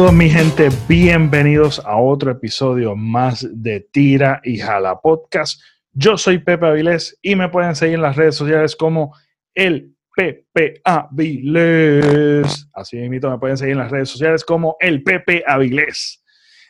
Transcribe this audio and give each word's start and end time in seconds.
Saludos 0.00 0.16
mi 0.16 0.30
gente, 0.30 0.70
bienvenidos 0.88 1.78
a 1.84 1.98
otro 1.98 2.30
episodio 2.30 2.96
más 2.96 3.46
de 3.52 3.80
Tira 3.80 4.40
y 4.42 4.56
Jala 4.56 4.98
Podcast. 4.98 5.60
Yo 5.92 6.16
soy 6.16 6.38
Pepe 6.38 6.64
Avilés 6.64 7.18
y 7.20 7.36
me 7.36 7.50
pueden 7.50 7.76
seguir 7.76 7.96
en 7.96 8.00
las 8.00 8.16
redes 8.16 8.34
sociales 8.34 8.74
como 8.74 9.14
el 9.54 9.94
Pepe 10.16 10.80
Avilés. 10.86 12.66
Así 12.72 12.96
mismo 13.10 13.28
me 13.28 13.38
pueden 13.38 13.58
seguir 13.58 13.72
en 13.72 13.80
las 13.80 13.90
redes 13.90 14.08
sociales 14.08 14.42
como 14.42 14.74
el 14.80 15.02
Pepe 15.02 15.44
Avilés. 15.46 16.24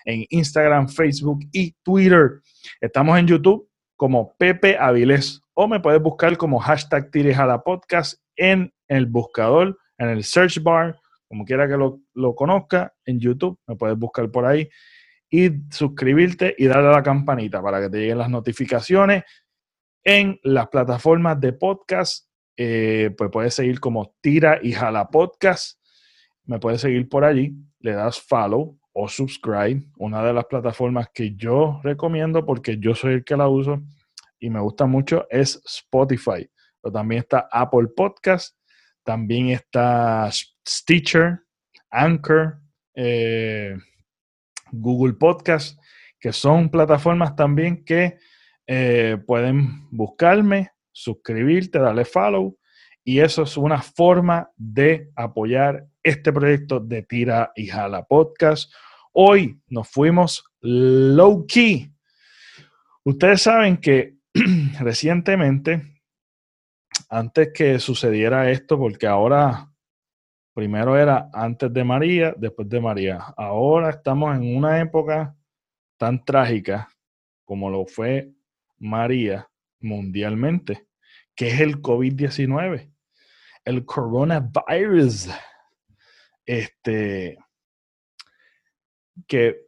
En 0.04 0.26
Instagram, 0.30 0.88
Facebook 0.88 1.38
y 1.52 1.70
Twitter. 1.84 2.40
Estamos 2.80 3.16
en 3.16 3.28
YouTube 3.28 3.70
como 3.94 4.34
Pepe 4.38 4.76
Avilés 4.76 5.40
o 5.54 5.68
me 5.68 5.78
puedes 5.78 6.02
buscar 6.02 6.36
como 6.36 6.58
hashtag 6.58 7.12
Tira 7.12 7.30
y 7.30 7.34
Jala 7.34 7.62
Podcast 7.62 8.20
en 8.34 8.74
el 8.88 9.06
buscador, 9.06 9.78
en 9.98 10.08
el 10.08 10.24
search 10.24 10.60
bar 10.60 10.98
como 11.30 11.44
quiera 11.44 11.68
que 11.68 11.76
lo, 11.76 12.34
conozca, 12.34 12.92
en 13.04 13.20
YouTube, 13.20 13.56
me 13.68 13.76
puedes 13.76 13.96
buscar 13.96 14.28
por 14.32 14.44
ahí 14.44 14.68
y 15.30 15.48
suscribirte 15.70 16.56
y 16.58 16.66
darle 16.66 16.88
a 16.88 16.90
la 16.90 17.04
campanita 17.04 17.62
para 17.62 17.80
que 17.80 17.88
te 17.88 17.98
lleguen 17.98 18.18
las 18.18 18.28
notificaciones 18.28 19.22
en 20.02 20.40
las 20.42 20.66
plataformas 20.70 21.40
de 21.40 21.52
podcast. 21.52 22.28
Eh, 22.56 23.14
pues 23.16 23.30
puedes 23.30 23.54
seguir 23.54 23.78
como 23.78 24.12
Tira 24.20 24.58
y 24.60 24.72
Jala 24.72 25.08
Podcast. 25.08 25.80
Me 26.46 26.58
puedes 26.58 26.80
seguir 26.80 27.08
por 27.08 27.22
allí, 27.22 27.54
le 27.78 27.92
das 27.92 28.20
follow 28.20 28.76
o 28.92 29.08
subscribe, 29.08 29.84
una 29.98 30.24
de 30.24 30.32
las 30.32 30.46
plataformas 30.46 31.10
que 31.14 31.36
yo 31.36 31.80
recomiendo 31.84 32.44
porque 32.44 32.78
yo 32.78 32.96
soy 32.96 33.14
el 33.14 33.24
que 33.24 33.36
la 33.36 33.46
uso 33.46 33.80
y 34.40 34.50
me 34.50 34.58
gusta 34.58 34.86
mucho 34.86 35.28
es 35.30 35.62
Spotify. 35.64 36.50
Pero 36.82 36.92
también 36.92 37.20
está 37.20 37.48
Apple 37.52 37.86
Podcast 37.94 38.56
también 39.04 39.50
está 39.50 40.30
Stitcher, 40.66 41.40
Anchor, 41.90 42.58
eh, 42.94 43.76
Google 44.72 45.14
Podcast, 45.14 45.78
que 46.18 46.32
son 46.32 46.68
plataformas 46.68 47.34
también 47.34 47.84
que 47.84 48.18
eh, 48.66 49.18
pueden 49.26 49.88
buscarme, 49.90 50.70
suscribirte, 50.92 51.78
darle 51.78 52.04
follow. 52.04 52.56
Y 53.02 53.20
eso 53.20 53.42
es 53.42 53.56
una 53.56 53.80
forma 53.80 54.50
de 54.56 55.10
apoyar 55.16 55.86
este 56.02 56.32
proyecto 56.32 56.78
de 56.78 57.02
Tira 57.02 57.50
y 57.56 57.66
Jala 57.66 58.04
Podcast. 58.04 58.72
Hoy 59.12 59.58
nos 59.66 59.88
fuimos 59.88 60.44
low 60.60 61.46
key. 61.46 61.90
Ustedes 63.02 63.42
saben 63.42 63.78
que 63.78 64.14
recientemente 64.80 65.89
antes 67.10 67.52
que 67.52 67.78
sucediera 67.80 68.50
esto, 68.50 68.78
porque 68.78 69.06
ahora 69.06 69.68
primero 70.54 70.96
era 70.96 71.28
antes 71.32 71.72
de 71.72 71.82
María, 71.82 72.34
después 72.36 72.68
de 72.68 72.80
María. 72.80 73.16
Ahora 73.36 73.90
estamos 73.90 74.34
en 74.36 74.56
una 74.56 74.80
época 74.80 75.36
tan 75.96 76.24
trágica 76.24 76.88
como 77.44 77.68
lo 77.68 77.84
fue 77.84 78.32
María 78.78 79.50
mundialmente, 79.80 80.86
que 81.34 81.48
es 81.48 81.60
el 81.60 81.82
COVID-19, 81.82 82.92
el 83.64 83.84
coronavirus. 83.84 85.30
Este, 86.46 87.38
que 89.26 89.66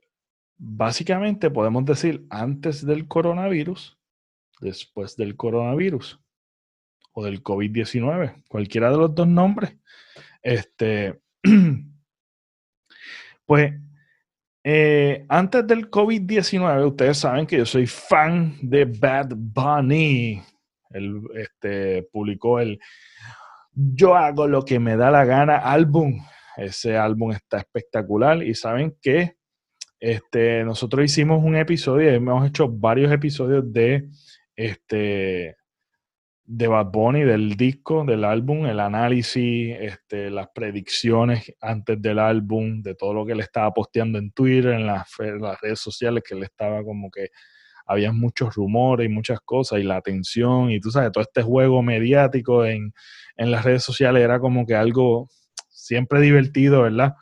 básicamente 0.57 1.51
podemos 1.51 1.85
decir 1.85 2.25
antes 2.31 2.87
del 2.87 3.09
coronavirus, 3.09 3.99
después 4.61 5.17
del 5.17 5.37
coronavirus 5.37 6.22
o 7.13 7.25
del 7.25 7.43
COVID-19, 7.43 8.45
cualquiera 8.49 8.91
de 8.91 8.97
los 8.97 9.15
dos 9.15 9.29
nombres. 9.29 9.77
Este, 10.43 11.21
pues, 13.47 13.73
eh, 14.65 15.25
antes 15.29 15.67
del 15.67 15.91
COVID-19, 15.91 16.87
ustedes 16.87 17.19
saben 17.19 17.47
que 17.47 17.59
yo 17.59 17.67
soy 17.67 17.87
fan 17.87 18.57
de 18.63 18.85
Bad 18.85 19.33
Bunny. 19.37 20.43
Él 20.91 21.21
este, 21.35 22.05
publicó 22.13 22.61
el 22.61 22.79
Yo 23.73 24.15
hago 24.15 24.47
lo 24.47 24.65
que 24.65 24.79
me 24.79 24.97
da 24.97 25.11
la 25.11 25.25
gana 25.25 25.57
álbum. 25.57 26.25
Ese 26.57 26.97
álbum 26.97 27.33
está 27.33 27.59
espectacular 27.59 28.43
y 28.43 28.55
saben 28.55 28.97
que 29.01 29.37
este, 29.99 30.65
nosotros 30.65 31.05
hicimos 31.05 31.43
un 31.43 31.57
episodio, 31.57 32.11
hemos 32.11 32.47
hecho 32.47 32.69
varios 32.69 33.13
episodios 33.13 33.73
de 33.73 34.09
este, 34.57 35.57
de 36.45 36.67
Bad 36.67 36.87
Bunny, 36.87 37.23
del 37.23 37.57
disco, 37.57 38.05
del 38.05 38.25
álbum, 38.25 38.67
el 38.67 38.81
análisis, 38.81 39.77
este, 39.79 40.31
las 40.31 40.49
predicciones 40.55 41.53
antes 41.61 42.01
del 42.03 42.19
álbum, 42.19 42.83
de 42.83 42.95
todo 42.95 43.15
lo 43.15 43.25
que 43.25 43.33
él 43.33 43.41
estaba 43.41 43.73
posteando 43.73 44.19
en 44.19 44.33
Twitter, 44.33 44.73
en 44.73 44.87
las, 44.87 45.07
redes 45.61 45.81
sociales, 45.81 46.23
que 46.27 46.35
él 46.35 46.43
estaba 46.43 46.83
como 46.83 47.11
que 47.11 47.29
había 47.87 48.13
muchos 48.13 48.55
rumores 48.55 49.07
y 49.07 49.09
muchas 49.09 49.41
cosas, 49.41 49.81
y 49.81 49.85
la 49.85 49.97
atención, 49.97 50.71
y 50.71 50.81
tú 50.81 50.91
sabes, 50.91 51.13
todo 51.13 51.23
este 51.23 51.43
juego 51.43 51.83
mediático 51.83 52.65
en, 52.65 52.93
las 53.37 53.65
redes 53.65 53.83
sociales 53.83 54.23
era 54.23 54.39
como 54.39 54.67
que 54.67 54.75
algo 54.75 55.29
siempre 55.69 56.21
divertido, 56.21 56.83
¿verdad? 56.83 57.15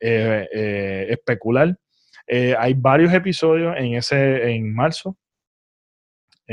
Eh, 0.00 0.48
eh, 0.52 1.06
especular. 1.10 1.78
Eh, 2.26 2.54
hay 2.58 2.74
varios 2.74 3.12
episodios 3.12 3.74
en 3.76 3.94
ese, 3.94 4.52
en 4.52 4.74
marzo, 4.74 5.16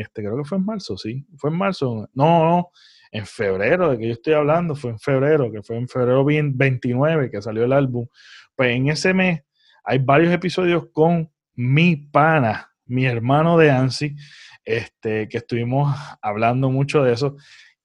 este, 0.02 0.22
creo 0.22 0.38
que 0.38 0.44
fue 0.44 0.58
en 0.58 0.66
marzo, 0.66 0.98
sí. 0.98 1.26
Fue 1.38 1.50
en 1.50 1.58
marzo. 1.58 2.10
No, 2.14 2.46
no, 2.46 2.72
en 3.12 3.26
febrero, 3.26 3.92
de 3.92 3.98
que 3.98 4.08
yo 4.08 4.14
estoy 4.14 4.34
hablando, 4.34 4.76
fue 4.76 4.92
en 4.92 5.00
febrero, 5.00 5.52
que 5.52 5.64
fue 5.64 5.78
en 5.78 5.88
febrero 5.88 6.24
29 6.24 7.32
que 7.32 7.42
salió 7.42 7.64
el 7.64 7.74
álbum. 7.74 8.08
Pues 8.56 8.76
en 8.76 8.90
ese 8.90 9.14
mes 9.14 9.42
hay 9.84 10.00
varios 10.00 10.34
episodios 10.34 10.88
con 10.92 11.32
mi 11.56 11.96
pana, 11.96 12.72
mi 12.86 13.06
hermano 13.06 13.58
de 13.58 13.72
Ansi, 13.72 14.16
este, 14.64 15.28
que 15.28 15.38
estuvimos 15.38 15.96
hablando 16.22 16.70
mucho 16.70 17.04
de 17.04 17.14
eso, 17.14 17.36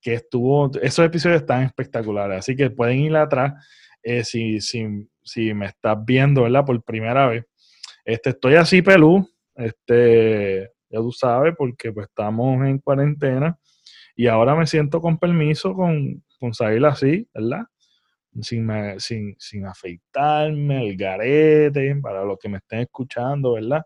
que 0.01 0.15
estuvo, 0.15 0.71
esos 0.83 1.07
episodios 1.07 1.41
están 1.41 1.63
espectaculares, 1.63 2.39
así 2.39 2.55
que 2.55 2.69
pueden 2.69 2.99
ir 2.99 3.17
atrás 3.17 3.55
eh, 4.03 4.23
si, 4.23 4.61
si, 4.61 5.09
si, 5.23 5.55
me 5.55 5.67
estás 5.67 5.97
viendo, 6.05 6.43
¿verdad? 6.43 6.67
Por 6.67 6.83
primera 6.83 7.27
vez. 7.27 7.47
Este, 8.05 8.31
estoy 8.31 8.57
así 8.57 8.83
pelú, 8.83 9.27
este, 9.55 10.74
ya 10.91 10.99
tú 10.99 11.13
sabes, 11.13 11.55
porque 11.57 11.93
pues 11.93 12.09
estamos 12.09 12.65
en 12.67 12.79
cuarentena 12.79 13.59
y 14.17 14.27
ahora 14.29 14.55
me 14.55 14.67
siento 14.67 15.01
con 15.01 15.19
permiso 15.19 15.75
con, 15.75 16.23
con 16.39 16.55
salir 16.55 16.85
así, 16.87 17.29
¿verdad? 17.35 17.65
Sin, 18.41 18.69
sin, 18.99 19.37
sin 19.39 19.67
afeitarme, 19.67 20.89
el 20.89 20.97
garete, 20.97 21.95
para 21.97 22.25
los 22.25 22.39
que 22.39 22.49
me 22.49 22.59
estén 22.59 22.81
escuchando, 22.81 23.55
¿verdad? 23.55 23.83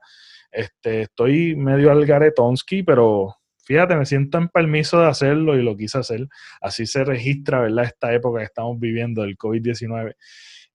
Este, 0.51 1.03
estoy 1.03 1.55
medio 1.57 1.91
al 1.91 2.07
garetonsky, 2.07 2.83
pero 2.83 3.35
fíjate, 3.65 3.97
me 3.97 4.07
siento 4.07 4.39
en 4.39 4.49
permiso 4.49 5.01
de 5.01 5.09
hacerlo 5.09 5.59
y 5.59 5.63
lo 5.63 5.77
quise 5.77 5.99
hacer. 5.99 6.27
Así 6.61 6.87
se 6.87 7.05
registra, 7.05 7.61
¿verdad? 7.61 7.85
Esta 7.85 8.13
época 8.15 8.39
que 8.41 8.47
estamos 8.47 8.79
viviendo 8.79 9.23
del 9.23 9.37
COVID-19. 9.37 10.15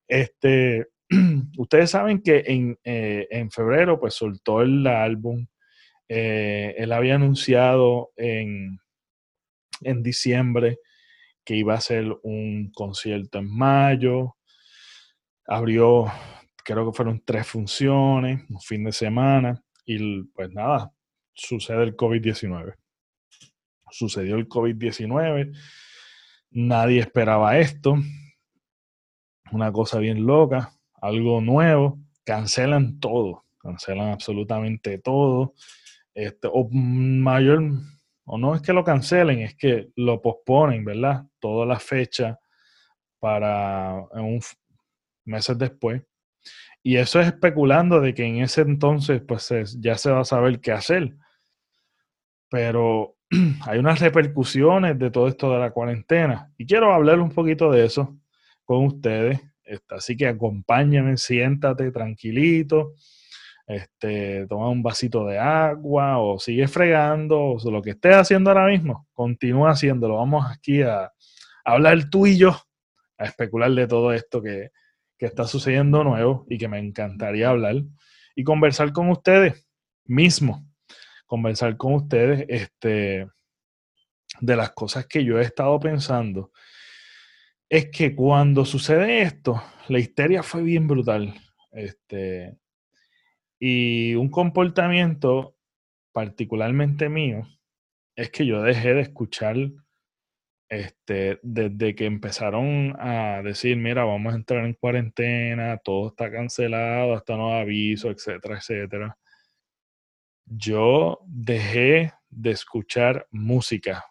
Este, 0.06 0.86
ustedes 1.58 1.90
saben 1.90 2.22
que 2.22 2.44
en, 2.46 2.78
eh, 2.84 3.26
en 3.30 3.50
febrero, 3.50 3.98
pues 3.98 4.14
soltó 4.14 4.62
el 4.62 4.86
álbum 4.86 5.46
eh, 6.08 6.74
él 6.78 6.92
había 6.92 7.14
anunciado 7.14 8.12
en, 8.16 8.78
en 9.80 10.02
diciembre 10.02 10.78
que 11.44 11.56
iba 11.56 11.74
a 11.74 11.78
hacer 11.78 12.06
un 12.22 12.70
concierto 12.74 13.38
en 13.38 13.54
mayo. 13.54 14.36
Abrió, 15.46 16.06
creo 16.64 16.90
que 16.90 16.96
fueron 16.96 17.22
tres 17.24 17.46
funciones, 17.46 18.42
un 18.48 18.60
fin 18.60 18.84
de 18.84 18.92
semana. 18.92 19.62
Y 19.84 20.22
pues 20.34 20.50
nada, 20.50 20.90
sucede 21.34 21.84
el 21.84 21.96
COVID-19. 21.96 22.74
Sucedió 23.90 24.36
el 24.36 24.48
COVID-19. 24.48 25.54
Nadie 26.50 27.00
esperaba 27.00 27.58
esto. 27.58 27.96
Una 29.52 29.70
cosa 29.70 29.98
bien 29.98 30.24
loca, 30.24 30.72
algo 31.00 31.40
nuevo. 31.40 31.98
Cancelan 32.24 32.98
todo, 32.98 33.44
cancelan 33.58 34.10
absolutamente 34.10 34.98
todo. 34.98 35.54
Este, 36.14 36.48
o 36.50 36.68
mayor, 36.70 37.60
o 38.24 38.38
no 38.38 38.54
es 38.54 38.62
que 38.62 38.72
lo 38.72 38.84
cancelen, 38.84 39.40
es 39.40 39.56
que 39.56 39.90
lo 39.96 40.22
posponen, 40.22 40.84
¿verdad? 40.84 41.26
Toda 41.40 41.66
la 41.66 41.80
fecha 41.80 42.38
para 43.18 44.06
un, 44.12 44.40
meses 45.24 45.58
después. 45.58 46.02
Y 46.82 46.96
eso 46.96 47.20
es 47.20 47.28
especulando 47.28 48.00
de 48.00 48.14
que 48.14 48.24
en 48.24 48.42
ese 48.42 48.60
entonces 48.60 49.22
pues 49.26 49.50
ya 49.80 49.96
se 49.96 50.10
va 50.10 50.20
a 50.20 50.24
saber 50.24 50.60
qué 50.60 50.72
hacer. 50.72 51.16
Pero 52.50 53.16
hay 53.66 53.78
unas 53.78 54.00
repercusiones 54.00 54.98
de 54.98 55.10
todo 55.10 55.28
esto 55.28 55.50
de 55.52 55.58
la 55.58 55.70
cuarentena. 55.70 56.52
Y 56.58 56.66
quiero 56.66 56.92
hablar 56.92 57.20
un 57.20 57.30
poquito 57.30 57.72
de 57.72 57.86
eso 57.86 58.16
con 58.64 58.84
ustedes. 58.84 59.40
Este, 59.64 59.94
así 59.94 60.16
que 60.16 60.28
acompáñenme, 60.28 61.16
siéntate 61.16 61.90
tranquilito 61.90 62.92
este, 63.66 64.46
toma 64.46 64.68
un 64.68 64.82
vasito 64.82 65.26
de 65.26 65.38
agua 65.38 66.18
o 66.18 66.38
sigue 66.38 66.68
fregando, 66.68 67.52
o 67.52 67.70
lo 67.70 67.82
que 67.82 67.90
estés 67.90 68.16
haciendo 68.16 68.50
ahora 68.50 68.66
mismo, 68.66 69.08
continúa 69.12 69.70
haciéndolo. 69.70 70.16
Vamos 70.16 70.46
aquí 70.50 70.82
a, 70.82 71.12
hablar 71.64 72.10
tú 72.10 72.26
y 72.26 72.36
yo, 72.36 72.56
a 73.16 73.24
especular 73.24 73.70
de 73.72 73.86
todo 73.86 74.12
esto 74.12 74.42
que, 74.42 74.70
que 75.18 75.26
está 75.26 75.46
sucediendo 75.46 76.04
nuevo 76.04 76.46
y 76.48 76.58
que 76.58 76.68
me 76.68 76.78
encantaría 76.78 77.48
hablar 77.48 77.76
y 78.34 78.44
conversar 78.44 78.92
con 78.92 79.08
ustedes 79.10 79.66
mismo, 80.04 80.66
conversar 81.26 81.76
con 81.76 81.94
ustedes 81.94 82.44
este, 82.48 83.26
de 84.40 84.56
las 84.56 84.70
cosas 84.70 85.06
que 85.06 85.24
yo 85.24 85.38
he 85.38 85.42
estado 85.42 85.78
pensando. 85.80 86.52
Es 87.68 87.90
que 87.90 88.14
cuando 88.14 88.64
sucede 88.64 89.22
esto, 89.22 89.62
la 89.88 89.98
histeria 89.98 90.42
fue 90.42 90.62
bien 90.62 90.86
brutal. 90.86 91.34
Este, 91.72 92.58
y 93.66 94.14
un 94.16 94.28
comportamiento 94.28 95.56
particularmente 96.12 97.08
mío 97.08 97.48
es 98.14 98.28
que 98.28 98.44
yo 98.44 98.60
dejé 98.60 98.92
de 98.92 99.00
escuchar 99.00 99.56
este, 100.68 101.40
desde 101.42 101.94
que 101.94 102.04
empezaron 102.04 102.94
a 102.98 103.40
decir, 103.42 103.78
mira, 103.78 104.04
vamos 104.04 104.34
a 104.34 104.36
entrar 104.36 104.66
en 104.66 104.74
cuarentena, 104.74 105.78
todo 105.78 106.08
está 106.08 106.30
cancelado, 106.30 107.14
hasta 107.14 107.38
no 107.38 107.54
aviso, 107.54 108.10
etcétera, 108.10 108.58
etcétera. 108.58 109.18
Yo 110.44 111.20
dejé 111.26 112.12
de 112.28 112.50
escuchar 112.50 113.26
música 113.30 114.04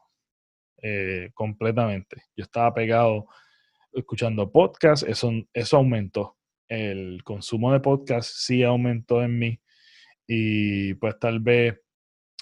eh, 0.81 1.29
completamente. 1.35 2.23
Yo 2.35 2.45
estaba 2.45 2.73
pegado 2.73 3.27
escuchando 3.91 4.51
podcast, 4.51 5.03
eso, 5.03 5.31
eso 5.53 5.77
aumentó. 5.77 6.37
El 6.73 7.23
consumo 7.23 7.71
de 7.71 7.79
podcast 7.81 8.31
sí 8.33 8.63
aumentó 8.63 9.21
en 9.21 9.37
mí. 9.37 9.59
Y 10.25 10.95
pues 10.95 11.19
tal 11.19 11.39
vez 11.39 11.79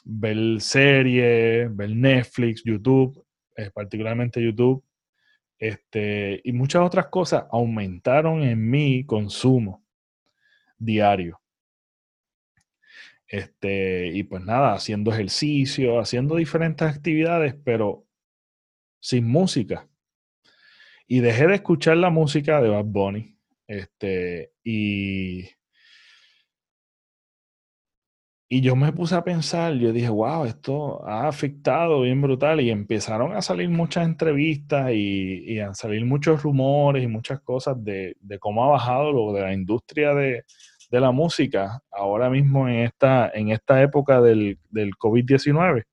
ver 0.05 0.61
series, 0.61 1.75
ver 1.75 1.89
Netflix, 1.89 2.63
YouTube, 2.63 3.25
eh, 3.57 3.69
particularmente 3.71 4.41
YouTube, 4.41 4.81
este, 5.59 6.39
y 6.45 6.53
muchas 6.53 6.81
otras 6.81 7.07
cosas 7.07 7.43
aumentaron 7.51 8.41
en 8.41 8.69
mi 8.69 9.05
consumo 9.05 9.83
diario. 10.77 11.41
Este, 13.27 14.07
y 14.07 14.23
pues 14.23 14.43
nada, 14.43 14.73
haciendo 14.73 15.11
ejercicio, 15.11 15.99
haciendo 15.99 16.37
diferentes 16.37 16.87
actividades, 16.87 17.53
pero 17.65 18.05
sin 19.01 19.27
música. 19.27 19.89
Y 21.05 21.19
dejé 21.19 21.47
de 21.47 21.55
escuchar 21.55 21.97
la 21.97 22.09
música 22.09 22.61
de 22.61 22.69
Bad 22.69 22.85
Bunny. 22.85 23.40
Este, 23.71 24.51
y 24.63 25.45
y 28.53 28.59
yo 28.59 28.75
me 28.75 28.91
puse 28.91 29.15
a 29.15 29.23
pensar, 29.23 29.75
yo 29.75 29.93
dije, 29.93 30.09
wow, 30.09 30.43
esto 30.43 31.07
ha 31.07 31.25
afectado 31.25 32.01
bien 32.01 32.21
brutal. 32.21 32.59
Y 32.59 32.69
empezaron 32.69 33.33
a 33.33 33.41
salir 33.41 33.69
muchas 33.69 34.03
entrevistas 34.03 34.91
y, 34.93 35.57
a 35.61 35.73
salir 35.73 36.03
muchos 36.03 36.43
rumores 36.43 37.01
y 37.01 37.07
muchas 37.07 37.39
cosas 37.39 37.81
de, 37.81 38.17
cómo 38.41 38.65
ha 38.65 38.71
bajado 38.71 39.13
lo 39.13 39.31
de 39.31 39.41
la 39.41 39.53
industria 39.53 40.13
de, 40.13 40.43
la 40.89 41.11
música 41.11 41.81
ahora 41.89 42.29
mismo 42.29 42.67
en 42.67 42.79
esta, 42.79 43.31
en 43.33 43.51
esta 43.51 43.81
época 43.81 44.19
del, 44.19 44.57
COVID-19. 44.73 45.85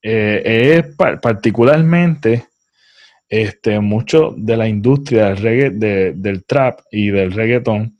Eh, 0.00 0.42
es 0.78 0.96
particularmente 1.20 2.49
este, 3.30 3.78
mucho 3.78 4.34
de 4.36 4.56
la 4.56 4.68
industria 4.68 5.34
del, 5.34 5.78
del 6.20 6.44
trap 6.44 6.80
y 6.90 7.10
del 7.10 7.32
reggaeton 7.32 7.96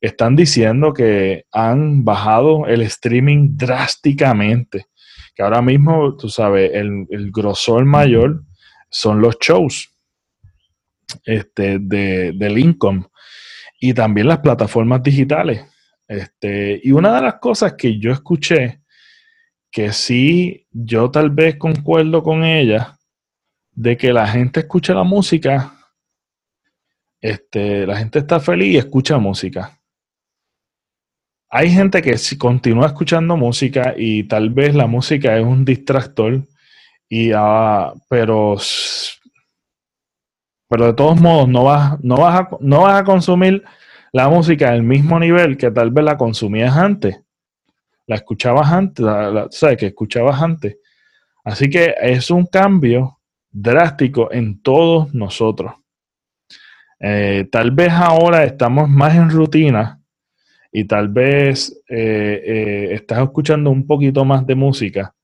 están 0.00 0.36
diciendo 0.36 0.94
que 0.94 1.46
han 1.52 2.04
bajado 2.04 2.66
el 2.66 2.82
streaming 2.82 3.56
drásticamente. 3.56 4.86
Que 5.34 5.42
ahora 5.42 5.60
mismo, 5.60 6.16
tú 6.16 6.28
sabes, 6.28 6.70
el, 6.74 7.30
grosor 7.32 7.84
mayor 7.84 8.44
son 8.88 9.20
los 9.20 9.36
shows 9.38 9.92
este, 11.24 11.78
de, 11.80 12.32
del 12.32 12.58
income 12.58 13.06
y 13.80 13.92
también 13.94 14.28
las 14.28 14.38
plataformas 14.38 15.02
digitales. 15.02 15.64
Este, 16.06 16.80
y 16.82 16.92
una 16.92 17.14
de 17.16 17.22
las 17.22 17.34
cosas 17.34 17.74
que 17.74 17.98
yo 17.98 18.12
escuché, 18.12 18.80
que 19.70 19.92
sí, 19.92 20.66
yo 20.70 21.10
tal 21.10 21.30
vez 21.30 21.56
concuerdo 21.56 22.22
con 22.22 22.44
ella, 22.44 22.97
de 23.80 23.96
que 23.96 24.12
la 24.12 24.26
gente 24.26 24.60
escucha 24.60 24.94
la 24.94 25.04
música, 25.04 25.74
este, 27.20 27.86
la 27.86 27.96
gente 27.96 28.18
está 28.18 28.40
feliz 28.40 28.74
y 28.74 28.78
escucha 28.78 29.18
música 29.18 29.78
hay 31.50 31.70
gente 31.70 32.02
que 32.02 32.16
continúa 32.36 32.86
escuchando 32.86 33.36
música 33.36 33.94
y 33.96 34.24
tal 34.24 34.50
vez 34.50 34.74
la 34.74 34.86
música 34.86 35.36
es 35.36 35.44
un 35.44 35.64
distractor, 35.64 36.42
y, 37.08 37.32
uh, 37.32 37.98
pero, 38.08 38.56
pero 40.68 40.86
de 40.86 40.92
todos 40.92 41.18
modos 41.18 41.48
no 41.48 41.64
vas, 41.64 41.98
no, 42.02 42.18
vas 42.18 42.40
a, 42.40 42.48
no 42.60 42.82
vas 42.82 43.00
a 43.00 43.04
consumir 43.04 43.64
la 44.12 44.28
música 44.28 44.70
al 44.70 44.82
mismo 44.82 45.18
nivel 45.18 45.56
que 45.56 45.70
tal 45.70 45.90
vez 45.90 46.04
la 46.04 46.18
consumías 46.18 46.76
antes. 46.76 47.18
La 48.06 48.16
escuchabas 48.16 48.70
antes, 48.70 49.04
sabes 49.50 49.76
que 49.76 49.86
escuchabas 49.86 50.40
antes. 50.42 50.78
Así 51.44 51.68
que 51.68 51.94
es 52.00 52.30
un 52.30 52.46
cambio 52.46 53.17
drástico 53.50 54.32
en 54.32 54.60
todos 54.60 55.14
nosotros. 55.14 55.72
Eh, 57.00 57.48
tal 57.50 57.70
vez 57.70 57.92
ahora 57.92 58.44
estamos 58.44 58.88
más 58.88 59.14
en 59.14 59.30
rutina 59.30 60.00
y 60.72 60.84
tal 60.84 61.08
vez 61.08 61.80
eh, 61.88 62.42
eh, 62.44 62.88
estás 62.92 63.22
escuchando 63.22 63.70
un 63.70 63.86
poquito 63.86 64.24
más 64.24 64.46
de 64.46 64.54
música, 64.54 65.14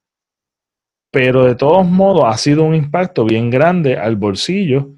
pero 1.11 1.45
de 1.45 1.57
todos 1.57 1.87
modos 1.87 2.25
ha 2.27 2.37
sido 2.37 2.65
un 2.65 2.75
impacto 2.75 3.25
bien 3.25 3.51
grande 3.51 3.97
al 3.97 4.17
bolsillo 4.17 4.91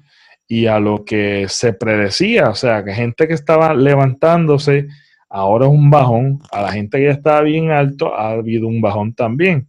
y 0.47 0.67
a 0.67 0.79
lo 0.79 1.03
que 1.03 1.47
se 1.49 1.73
predecía, 1.73 2.49
o 2.49 2.55
sea, 2.55 2.83
que 2.83 2.93
gente 2.93 3.27
que 3.27 3.33
estaba 3.33 3.73
levantándose, 3.73 4.87
ahora 5.29 5.65
es 5.65 5.71
un 5.71 5.89
bajón, 5.89 6.39
a 6.51 6.61
la 6.61 6.71
gente 6.71 6.99
que 6.99 7.05
ya 7.05 7.11
estaba 7.11 7.41
bien 7.41 7.71
alto, 7.71 8.15
ha 8.15 8.31
habido 8.31 8.67
un 8.67 8.79
bajón 8.79 9.13
también. 9.13 9.67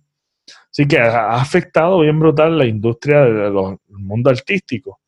Así 0.70 0.86
que 0.86 0.98
ha 0.98 1.34
afectado 1.34 2.00
bien 2.00 2.18
brutal 2.18 2.58
la 2.58 2.66
industria 2.66 3.20
del 3.20 3.52
mundo 3.88 4.30
artístico 4.30 5.00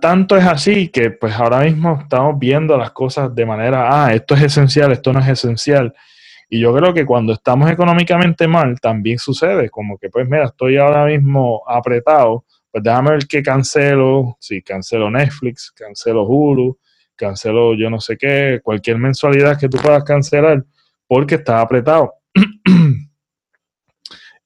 tanto 0.00 0.36
es 0.36 0.44
así 0.44 0.88
que 0.88 1.10
pues 1.10 1.34
ahora 1.34 1.60
mismo 1.60 2.00
estamos 2.02 2.38
viendo 2.38 2.76
las 2.76 2.90
cosas 2.90 3.34
de 3.34 3.46
manera, 3.46 4.04
ah, 4.04 4.12
esto 4.12 4.34
es 4.34 4.42
esencial, 4.42 4.92
esto 4.92 5.12
no 5.12 5.20
es 5.20 5.28
esencial. 5.28 5.94
Y 6.50 6.60
yo 6.60 6.74
creo 6.74 6.92
que 6.92 7.06
cuando 7.06 7.32
estamos 7.32 7.70
económicamente 7.70 8.46
mal 8.46 8.78
también 8.80 9.18
sucede, 9.18 9.70
como 9.70 9.96
que 9.96 10.10
pues 10.10 10.28
mira, 10.28 10.46
estoy 10.46 10.76
ahora 10.76 11.06
mismo 11.06 11.62
apretado, 11.66 12.44
pues 12.70 12.84
déjame 12.84 13.12
ver 13.12 13.26
qué 13.26 13.42
cancelo, 13.42 14.36
si 14.38 14.60
cancelo 14.60 15.10
Netflix, 15.10 15.72
cancelo 15.72 16.24
Hulu, 16.24 16.78
cancelo 17.16 17.74
yo 17.74 17.88
no 17.88 18.00
sé 18.00 18.18
qué, 18.18 18.60
cualquier 18.62 18.98
mensualidad 18.98 19.58
que 19.58 19.68
tú 19.68 19.78
puedas 19.78 20.04
cancelar 20.04 20.62
porque 21.06 21.36
estás 21.36 21.62
apretado. 21.62 22.14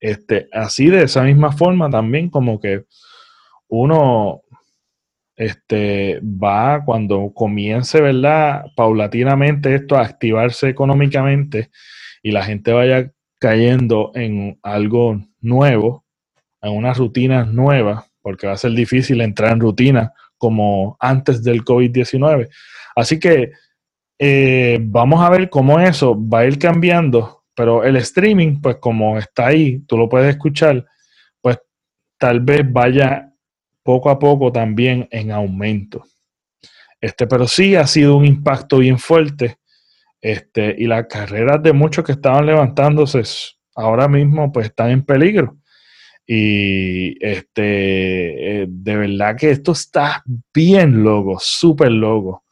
este, 0.05 0.49
así 0.53 0.91
de 0.91 1.05
esa 1.05 1.23
misma 1.23 1.51
forma 1.51 1.89
también 1.89 2.29
como 2.29 2.61
que 2.61 2.85
uno 3.69 4.43
este, 5.35 6.21
va 6.21 6.85
cuando 6.85 7.33
comience, 7.33 8.03
¿verdad? 8.03 8.67
Paulatinamente 8.77 9.75
esto 9.75 9.97
a 9.97 10.03
activarse 10.03 10.69
económicamente 10.69 11.71
y 12.23 12.33
la 12.33 12.45
gente 12.45 12.75
vaya 12.75 13.11
cayendo 13.41 14.13
en 14.15 14.59
algo 14.63 15.23
nuevo, 15.41 16.05
en 16.61 16.77
una 16.77 16.93
rutina 16.93 17.47
nueva, 17.47 18.07
porque 18.21 18.47
va 18.47 18.53
a 18.53 18.59
ser 18.59 18.73
difícil 18.73 19.23
entrar 19.23 19.53
en 19.53 19.61
rutina 19.61 20.13
como 20.37 20.99
antes 21.01 21.43
del 21.43 21.65
COVID-19. 21.65 22.51
Así 22.95 23.19
que 23.19 23.53
eh, 24.19 24.79
vamos 24.83 25.25
a 25.25 25.31
ver 25.31 25.49
cómo 25.49 25.81
eso 25.81 26.15
va 26.15 26.41
a 26.41 26.47
ir 26.47 26.59
cambiando, 26.59 27.44
pero 27.55 27.85
el 27.85 27.97
streaming, 27.97 28.61
pues 28.61 28.77
como 28.77 29.19
está 29.19 29.49
ahí, 29.49 29.81
tú 29.87 29.97
lo 29.97 30.09
puedes 30.09 30.31
escuchar, 30.31 30.85
pues 31.41 31.59
tal 32.19 32.41
vez 32.41 32.61
vaya 32.71 33.33
poco 33.83 34.11
a 34.11 34.19
poco 34.19 34.51
también 34.51 35.09
en 35.11 35.31
aumento. 35.31 36.05
Este, 37.01 37.27
pero 37.27 37.47
sí 37.47 37.77
ha 37.77 37.87
sido 37.87 38.17
un 38.17 38.25
impacto 38.25 38.79
bien 38.79 38.99
fuerte. 38.99 39.59
Este, 40.21 40.75
y 40.79 40.87
las 40.87 41.07
carreras 41.07 41.63
de 41.63 41.75
muchos 41.75 42.03
que 42.03 42.13
estaban 42.13 42.47
levantándose 42.47 43.23
ahora 43.75 44.09
mismo 44.09 44.51
pues 44.51 44.67
están 44.67 44.91
en 44.91 45.05
peligro. 45.05 45.59
Y 46.27 47.23
este, 47.23 48.63
eh, 48.63 48.67
de 48.67 48.97
verdad 48.97 49.37
que 49.37 49.51
esto 49.51 49.73
está 49.73 50.25
bien 50.55 51.03
loco, 51.03 51.37
súper 51.39 51.93
loco. 51.93 52.45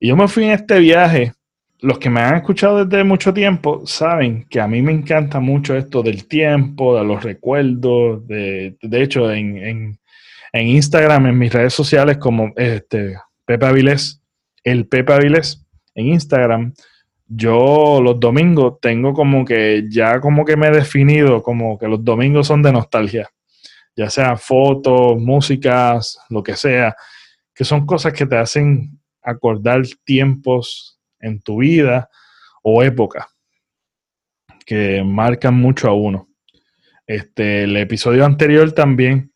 Y 0.00 0.08
yo 0.08 0.16
me 0.16 0.28
fui 0.28 0.44
en 0.44 0.52
este 0.52 0.78
viaje. 0.78 1.34
Los 1.82 1.98
que 1.98 2.10
me 2.10 2.20
han 2.20 2.36
escuchado 2.36 2.84
desde 2.84 3.04
mucho 3.04 3.32
tiempo 3.32 3.86
saben 3.86 4.46
que 4.50 4.60
a 4.60 4.68
mí 4.68 4.82
me 4.82 4.92
encanta 4.92 5.40
mucho 5.40 5.74
esto 5.74 6.02
del 6.02 6.26
tiempo, 6.26 6.96
de 6.96 7.04
los 7.04 7.22
recuerdos. 7.22 8.26
De, 8.26 8.76
de 8.82 9.02
hecho, 9.02 9.32
en, 9.32 9.98
en 10.52 10.66
Instagram, 10.66 11.26
en 11.26 11.38
mis 11.38 11.52
redes 11.52 11.74
sociales 11.74 12.18
como 12.18 12.52
este, 12.56 13.16
Pepe 13.44 13.66
Avilés, 13.66 14.22
el 14.64 14.86
Pepe 14.86 15.12
Avilés, 15.12 15.64
en 15.94 16.08
Instagram, 16.08 16.72
yo 17.26 18.00
los 18.02 18.18
domingos 18.18 18.80
tengo 18.80 19.12
como 19.12 19.44
que 19.44 19.84
ya 19.88 20.20
como 20.20 20.44
que 20.44 20.56
me 20.56 20.68
he 20.68 20.72
definido 20.72 21.42
como 21.42 21.78
que 21.78 21.86
los 21.86 22.04
domingos 22.04 22.48
son 22.48 22.62
de 22.62 22.72
nostalgia, 22.72 23.28
ya 23.94 24.10
sea 24.10 24.36
fotos, 24.36 25.20
músicas, 25.20 26.18
lo 26.28 26.42
que 26.42 26.56
sea, 26.56 26.96
que 27.54 27.64
son 27.64 27.86
cosas 27.86 28.12
que 28.12 28.26
te 28.26 28.36
hacen 28.36 28.98
acordar 29.22 29.82
tiempos 30.04 30.99
en 31.20 31.40
tu 31.40 31.58
vida 31.58 32.08
o 32.62 32.82
épocas 32.82 33.26
que 34.66 35.02
marcan 35.04 35.54
mucho 35.54 35.88
a 35.88 35.94
uno. 35.94 36.28
Este, 37.06 37.64
el 37.64 37.76
episodio 37.76 38.24
anterior 38.24 38.70
también 38.72 39.32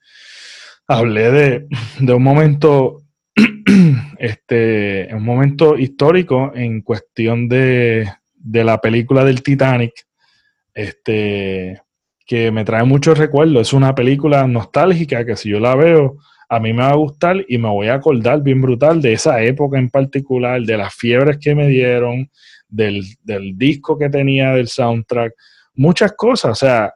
hablé 0.87 1.67
de, 2.01 2.15
un 2.15 2.23
momento, 2.23 3.03
este, 4.19 5.09
un 5.13 5.25
momento 5.25 5.77
histórico 5.77 6.53
en 6.55 6.83
cuestión 6.83 7.49
de, 7.49 8.09
de 8.35 8.65
la 8.65 8.81
película 8.81 9.25
del 9.25 9.43
Titanic, 9.43 10.07
este, 10.73 11.83
que 12.27 12.51
me 12.53 12.65
trae 12.65 12.85
muchos 12.85 13.19
recuerdos. 13.19 13.69
Es 13.69 13.73
una 13.73 13.95
película 13.95 14.47
nostálgica 14.47 15.25
que 15.25 15.37
si 15.37 15.51
yo 15.51 15.61
la 15.61 15.75
veo, 15.75 16.19
a 16.49 16.61
mí 16.61 16.73
me 16.73 16.83
va 16.83 16.91
a 16.91 16.97
gustar 16.97 17.45
y 17.49 17.59
me 17.59 17.69
voy 17.69 17.89
a 17.89 17.95
acordar 17.95 18.43
bien 18.43 18.61
brutal 18.61 19.01
de 19.01 19.15
esa 19.15 19.43
época 19.43 19.79
en 19.79 19.91
particular, 19.91 20.61
de 20.63 20.77
las 20.77 20.95
fiebres 20.95 21.39
que 21.39 21.55
me 21.55 21.69
dieron, 21.69 22.31
del, 22.69 23.05
disco 23.57 23.99
que 23.99 24.09
tenía, 24.09 24.53
del 24.53 24.69
soundtrack, 24.69 25.33
muchas 25.75 26.13
cosas. 26.13 26.51
O 26.53 26.55
sea, 26.55 26.95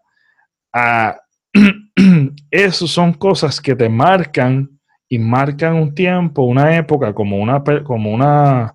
eso 2.51 2.87
son 2.87 3.13
cosas 3.15 3.61
que 3.61 3.75
te 3.75 3.89
marcan 3.89 4.69
y 5.09 5.19
marcan 5.19 5.75
un 5.75 5.95
tiempo, 5.95 6.43
una 6.43 6.77
época, 6.77 7.15
como 7.15 7.39
una, 7.39 7.63
como 7.83 8.13
una, 8.13 8.75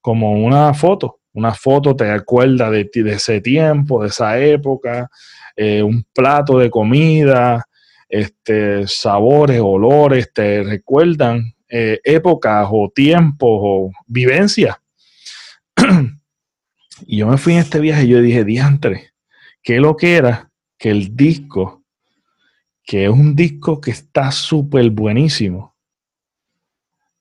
como 0.00 0.32
una 0.32 0.72
foto. 0.72 1.20
Una 1.34 1.52
foto 1.52 1.94
te 1.94 2.10
acuerda 2.10 2.70
de, 2.70 2.88
de 2.94 3.12
ese 3.12 3.42
tiempo, 3.42 4.02
de 4.02 4.08
esa 4.08 4.38
época, 4.38 5.10
eh, 5.54 5.82
un 5.82 6.02
plato 6.14 6.58
de 6.58 6.70
comida, 6.70 7.62
este, 8.08 8.86
sabores, 8.86 9.60
olores, 9.60 10.32
te 10.32 10.62
recuerdan 10.62 11.54
eh, 11.68 12.00
épocas 12.04 12.68
o 12.70 12.90
tiempos 12.94 13.60
o 13.62 13.90
vivencias. 14.06 14.76
y 17.06 17.18
yo 17.18 17.26
me 17.28 17.38
fui 17.38 17.54
en 17.54 17.60
este 17.60 17.80
viaje 17.80 18.04
y 18.04 18.08
yo 18.08 18.20
dije, 18.20 18.44
diantre, 18.44 19.10
¿qué 19.62 19.80
lo 19.80 19.96
que 19.96 20.16
era 20.16 20.50
que 20.78 20.90
el 20.90 21.16
disco, 21.16 21.84
que 22.84 23.04
es 23.04 23.10
un 23.10 23.34
disco 23.34 23.80
que 23.80 23.90
está 23.90 24.30
súper 24.30 24.90
buenísimo, 24.90 25.76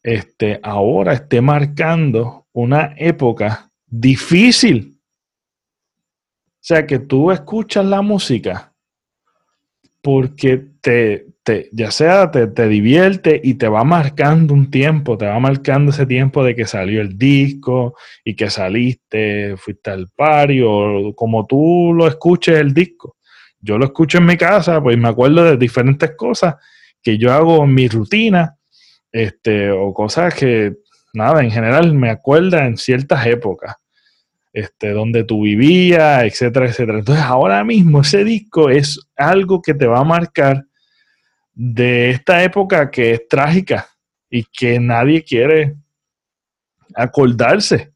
este, 0.03 0.59
ahora 0.61 1.13
esté 1.13 1.41
marcando 1.41 2.47
una 2.51 2.93
época 2.97 3.71
difícil 3.87 4.95
o 6.65 6.67
sea, 6.67 6.87
que 6.87 6.97
tú 6.97 7.29
escuchas 7.29 7.85
la 7.85 8.01
música 8.01 8.73
porque 10.05 10.63
te, 10.81 11.25
te 11.41 11.67
ya 11.71 11.89
sea 11.89 12.29
te, 12.29 12.45
te, 12.45 12.67
divierte 12.67 13.41
y 13.43 13.55
te 13.55 13.67
va 13.67 13.83
marcando 13.83 14.53
un 14.53 14.69
tiempo, 14.69 15.17
te 15.17 15.25
va 15.25 15.39
marcando 15.39 15.89
ese 15.89 16.05
tiempo 16.05 16.43
de 16.43 16.55
que 16.55 16.67
salió 16.67 17.01
el 17.01 17.17
disco 17.17 17.95
y 18.23 18.35
que 18.35 18.51
saliste, 18.51 19.57
fuiste 19.57 19.89
al 19.89 20.07
party 20.15 20.61
o 20.63 21.15
como 21.15 21.47
tú 21.47 21.91
lo 21.95 22.05
escuches 22.05 22.59
el 22.59 22.71
disco. 22.71 23.15
Yo 23.59 23.79
lo 23.79 23.85
escucho 23.85 24.19
en 24.19 24.27
mi 24.27 24.37
casa, 24.37 24.79
pues 24.79 24.95
me 24.95 25.07
acuerdo 25.07 25.43
de 25.43 25.57
diferentes 25.57 26.11
cosas 26.15 26.53
que 27.01 27.17
yo 27.17 27.33
hago 27.33 27.63
en 27.63 27.73
mi 27.73 27.87
rutina, 27.87 28.57
este, 29.11 29.71
o 29.71 29.91
cosas 29.91 30.35
que, 30.35 30.75
nada, 31.15 31.41
en 31.43 31.49
general 31.49 31.95
me 31.95 32.11
acuerda 32.11 32.67
en 32.67 32.77
ciertas 32.77 33.25
épocas 33.25 33.75
este, 34.55 34.91
donde 34.91 35.25
tú 35.25 35.41
vivías, 35.41 36.23
etcétera, 36.23 36.67
etcétera. 36.67 36.99
Entonces 36.99 37.25
ahora 37.25 37.61
mismo 37.65 37.99
ese 37.99 38.23
disco 38.23 38.69
es 38.69 39.05
algo 39.17 39.61
que 39.61 39.73
te 39.73 39.85
va 39.85 39.99
a 39.99 40.05
marcar 40.05 40.63
de 41.53 42.11
esta 42.11 42.41
época 42.41 42.89
que 42.89 43.11
es 43.11 43.27
trágica 43.27 43.89
y 44.29 44.45
que 44.45 44.79
nadie 44.79 45.25
quiere 45.25 45.75
acordarse. 46.95 47.91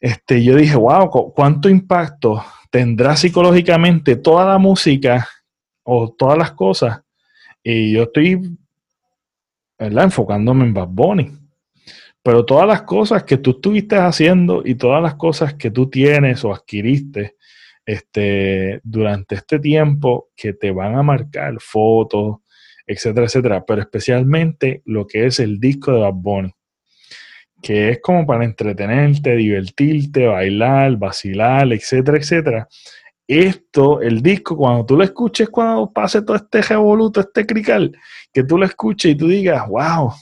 Este, 0.00 0.42
yo 0.42 0.56
dije, 0.56 0.76
wow, 0.76 1.10
¿cuánto 1.34 1.68
impacto 1.68 2.42
tendrá 2.70 3.14
psicológicamente 3.14 4.16
toda 4.16 4.46
la 4.46 4.56
música 4.56 5.28
o 5.82 6.10
todas 6.10 6.38
las 6.38 6.52
cosas? 6.52 7.02
Y 7.62 7.92
yo 7.92 8.04
estoy 8.04 8.56
enfocándome 9.78 10.64
en 10.64 10.72
Bad 10.72 10.88
Bunny. 10.88 11.39
Pero 12.22 12.44
todas 12.44 12.66
las 12.66 12.82
cosas 12.82 13.24
que 13.24 13.38
tú 13.38 13.52
estuviste 13.52 13.96
haciendo 13.96 14.62
y 14.64 14.74
todas 14.74 15.02
las 15.02 15.14
cosas 15.14 15.54
que 15.54 15.70
tú 15.70 15.88
tienes 15.88 16.44
o 16.44 16.52
adquiriste 16.52 17.36
este, 17.86 18.80
durante 18.84 19.34
este 19.36 19.58
tiempo 19.58 20.28
que 20.36 20.52
te 20.52 20.70
van 20.70 20.96
a 20.96 21.02
marcar 21.02 21.56
fotos, 21.60 22.38
etcétera, 22.86 23.26
etcétera, 23.26 23.64
pero 23.64 23.80
especialmente 23.80 24.82
lo 24.84 25.06
que 25.06 25.26
es 25.26 25.40
el 25.40 25.58
disco 25.58 25.92
de 25.92 26.00
Bad 26.00 26.14
Bunny, 26.14 26.52
que 27.62 27.90
es 27.90 28.00
como 28.00 28.26
para 28.26 28.44
entretenerte, 28.44 29.36
divertirte, 29.36 30.26
bailar, 30.26 30.96
vacilar, 30.96 31.72
etcétera, 31.72 32.18
etcétera. 32.18 32.68
Esto, 33.26 34.00
el 34.02 34.22
disco, 34.22 34.56
cuando 34.56 34.84
tú 34.84 34.96
lo 34.96 35.04
escuches, 35.04 35.48
cuando 35.48 35.92
pase 35.92 36.22
todo 36.22 36.36
este 36.36 36.62
revoluto, 36.62 37.20
este 37.20 37.46
crical, 37.46 37.96
que 38.32 38.42
tú 38.42 38.58
lo 38.58 38.66
escuches 38.66 39.12
y 39.12 39.14
tú 39.14 39.28
digas, 39.28 39.68
wow, 39.68 40.12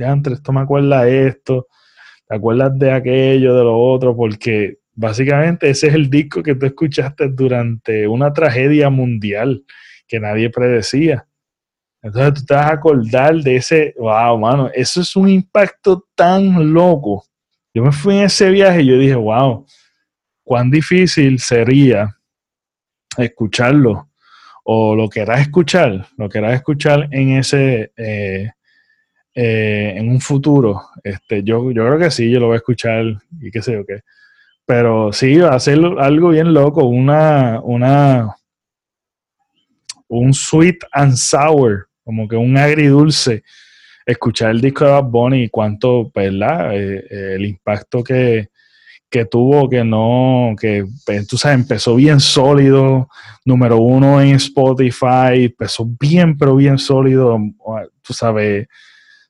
ya 0.00 0.10
entre 0.10 0.34
esto 0.34 0.52
me 0.52 0.60
acuerda 0.60 1.04
de 1.04 1.28
esto, 1.28 1.68
te 2.26 2.34
acuerdas 2.34 2.78
de 2.78 2.90
aquello, 2.90 3.54
de 3.54 3.64
lo 3.64 3.78
otro, 3.78 4.16
porque 4.16 4.78
básicamente 4.94 5.68
ese 5.68 5.88
es 5.88 5.94
el 5.94 6.08
disco 6.08 6.42
que 6.42 6.54
tú 6.54 6.66
escuchaste 6.66 7.28
durante 7.28 8.08
una 8.08 8.32
tragedia 8.32 8.88
mundial 8.88 9.62
que 10.08 10.18
nadie 10.18 10.48
predecía. 10.48 11.26
Entonces 12.02 12.34
tú 12.34 12.46
te 12.46 12.54
vas 12.54 12.70
a 12.70 12.74
acordar 12.74 13.34
de 13.36 13.56
ese, 13.56 13.94
wow, 13.98 14.38
mano, 14.38 14.70
eso 14.72 15.02
es 15.02 15.14
un 15.16 15.28
impacto 15.28 16.06
tan 16.14 16.72
loco. 16.72 17.24
Yo 17.74 17.84
me 17.84 17.92
fui 17.92 18.16
en 18.16 18.24
ese 18.24 18.48
viaje 18.48 18.82
y 18.82 18.86
yo 18.86 18.98
dije, 18.98 19.14
wow, 19.14 19.66
cuán 20.42 20.70
difícil 20.70 21.38
sería 21.38 22.16
escucharlo 23.18 24.08
o 24.64 24.94
lo 24.94 25.08
querás 25.08 25.40
escuchar, 25.40 26.06
lo 26.16 26.28
querás 26.28 26.54
escuchar 26.54 27.08
en 27.10 27.36
ese, 27.36 27.92
eh, 27.96 28.50
eh, 29.34 29.94
en 29.96 30.08
un 30.08 30.20
futuro, 30.20 30.82
este, 31.04 31.42
yo, 31.42 31.70
yo 31.70 31.86
creo 31.86 31.98
que 31.98 32.10
sí, 32.10 32.30
yo 32.30 32.40
lo 32.40 32.46
voy 32.46 32.54
a 32.54 32.58
escuchar 32.58 33.04
y 33.40 33.50
qué 33.50 33.62
sé 33.62 33.72
yo 33.72 33.86
qué. 33.86 34.00
Pero 34.66 35.12
sí, 35.12 35.36
va 35.38 35.54
a 35.54 35.60
ser 35.60 35.78
algo 35.98 36.30
bien 36.30 36.52
loco, 36.52 36.84
una, 36.84 37.60
una, 37.62 38.36
un 40.08 40.34
sweet 40.34 40.78
and 40.92 41.14
sour, 41.16 41.88
como 42.04 42.28
que 42.28 42.36
un 42.36 42.56
agridulce, 42.56 43.42
escuchar 44.04 44.50
el 44.50 44.60
disco 44.60 44.84
de 44.84 44.90
Bad 44.92 45.04
Bunny 45.04 45.42
y 45.44 45.48
cuánto, 45.48 46.10
¿verdad? 46.14 46.74
Eh, 46.76 47.06
eh, 47.10 47.34
el 47.36 47.46
impacto 47.46 48.02
que, 48.02 48.48
que 49.08 49.24
tuvo, 49.24 49.68
que 49.68 49.84
no, 49.84 50.54
que 50.60 50.84
pues, 51.04 51.26
tú 51.26 51.36
sabes, 51.36 51.58
empezó 51.58 51.96
bien 51.96 52.20
sólido, 52.20 53.08
número 53.44 53.78
uno 53.78 54.20
en 54.20 54.36
Spotify, 54.36 55.46
empezó 55.46 55.84
bien, 55.98 56.38
pero 56.38 56.54
bien 56.56 56.78
sólido, 56.78 57.38
tú 58.02 58.12
sabes, 58.12 58.68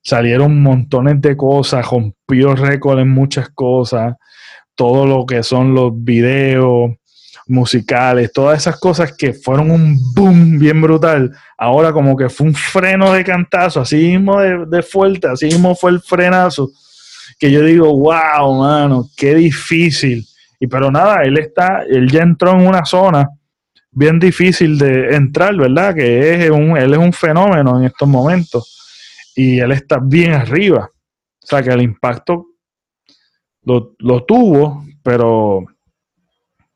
salieron 0.02 0.62
montones 0.62 1.20
de 1.20 1.36
cosas, 1.36 1.86
rompió 1.88 2.54
récord 2.54 3.00
en 3.00 3.10
muchas 3.10 3.50
cosas, 3.50 4.16
todo 4.74 5.06
lo 5.06 5.26
que 5.26 5.42
son 5.42 5.74
los 5.74 5.92
videos 5.94 6.92
musicales, 7.46 8.32
todas 8.32 8.58
esas 8.58 8.78
cosas 8.78 9.12
que 9.16 9.32
fueron 9.32 9.70
un 9.70 9.98
boom 10.14 10.58
bien 10.58 10.80
brutal, 10.80 11.30
ahora 11.58 11.92
como 11.92 12.16
que 12.16 12.28
fue 12.28 12.46
un 12.46 12.54
freno 12.54 13.12
de 13.12 13.24
cantazo, 13.24 13.80
así 13.80 13.96
mismo 13.96 14.40
de, 14.40 14.82
fuerte, 14.82 15.28
así 15.28 15.46
mismo 15.46 15.74
fue 15.74 15.90
el 15.90 16.00
frenazo, 16.00 16.70
que 17.38 17.50
yo 17.50 17.62
digo, 17.62 17.92
wow, 17.92 18.54
mano, 18.58 19.08
qué 19.16 19.34
difícil. 19.34 20.24
Y 20.58 20.66
pero 20.66 20.90
nada, 20.90 21.22
él 21.22 21.38
está, 21.38 21.82
él 21.88 22.10
ya 22.10 22.22
entró 22.22 22.52
en 22.52 22.66
una 22.66 22.84
zona 22.84 23.28
bien 23.90 24.18
difícil 24.20 24.78
de 24.78 25.16
entrar, 25.16 25.56
¿verdad? 25.56 25.94
Que 25.94 26.44
es 26.44 26.50
un, 26.50 26.76
él 26.76 26.92
es 26.92 26.98
un 26.98 27.12
fenómeno 27.12 27.78
en 27.78 27.86
estos 27.86 28.08
momentos 28.08 28.79
y 29.34 29.60
él 29.60 29.72
está 29.72 29.98
bien 29.98 30.32
arriba. 30.32 30.90
O 31.42 31.46
sea 31.46 31.62
que 31.62 31.70
el 31.70 31.82
impacto 31.82 32.46
lo, 33.62 34.24
tuvo, 34.24 34.84
pero 35.02 35.64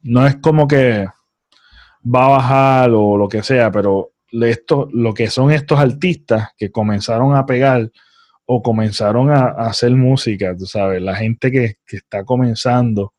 no 0.03 0.27
es 0.27 0.37
como 0.37 0.69
que 0.69 1.07
va 2.05 2.27
a 2.27 2.29
bajar 2.29 2.91
o 2.93 3.17
lo 3.17 3.29
que 3.29 3.43
sea, 3.43 3.71
pero 3.71 4.13
esto, 4.31 4.89
lo 4.93 5.15
que 5.15 5.29
son 5.29 5.51
estos 5.51 5.79
artistas 5.79 6.51
que 6.57 6.71
comenzaron 6.71 7.35
a 7.35 7.47
pegar 7.47 7.91
o 8.47 8.63
comenzaron 8.63 9.31
a, 9.31 9.47
hacer 9.47 9.93
música, 9.93 10.55
tú 10.57 10.67
sabes, 10.67 11.01
la 11.01 11.17
gente 11.17 11.51
que, 11.51 11.77
que, 11.87 11.97
está 11.97 12.25
comenzando, 12.25 13.15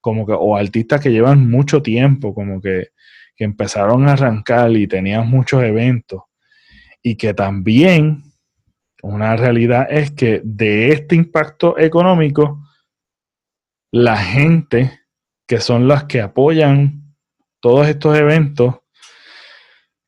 como 0.00 0.26
que, 0.26 0.32
o 0.32 0.56
artistas 0.56 1.00
que 1.00 1.10
llevan 1.10 1.48
mucho 1.48 1.82
tiempo, 1.82 2.34
como 2.34 2.60
que, 2.60 2.88
que 3.36 3.44
empezaron 3.44 4.08
a 4.08 4.12
arrancar 4.12 4.72
y 4.72 4.88
tenían 4.88 5.28
muchos 5.28 5.62
eventos, 5.62 6.22
y 7.00 7.16
que 7.16 7.32
también 7.32 8.25
una 9.06 9.36
realidad 9.36 9.86
es 9.88 10.10
que 10.10 10.40
de 10.44 10.88
este 10.88 11.14
impacto 11.14 11.78
económico, 11.78 12.60
la 13.92 14.16
gente 14.16 15.00
que 15.46 15.60
son 15.60 15.86
las 15.86 16.04
que 16.04 16.20
apoyan 16.20 17.14
todos 17.60 17.86
estos 17.86 18.18
eventos, 18.18 18.74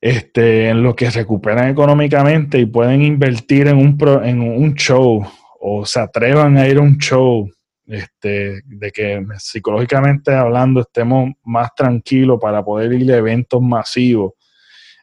este, 0.00 0.68
en 0.68 0.82
lo 0.82 0.94
que 0.94 1.10
recuperan 1.10 1.68
económicamente 1.68 2.58
y 2.58 2.66
pueden 2.66 3.02
invertir 3.02 3.68
en 3.68 3.78
un, 3.78 3.98
en 4.24 4.40
un 4.40 4.74
show 4.74 5.24
o 5.60 5.86
se 5.86 6.00
atrevan 6.00 6.56
a 6.56 6.68
ir 6.68 6.78
a 6.78 6.82
un 6.82 6.98
show, 6.98 7.48
este, 7.86 8.60
de 8.64 8.90
que 8.90 9.24
psicológicamente 9.38 10.34
hablando 10.34 10.80
estemos 10.80 11.30
más 11.44 11.74
tranquilos 11.74 12.38
para 12.40 12.64
poder 12.64 12.92
ir 12.92 13.12
a 13.12 13.16
eventos 13.16 13.62
masivos, 13.62 14.32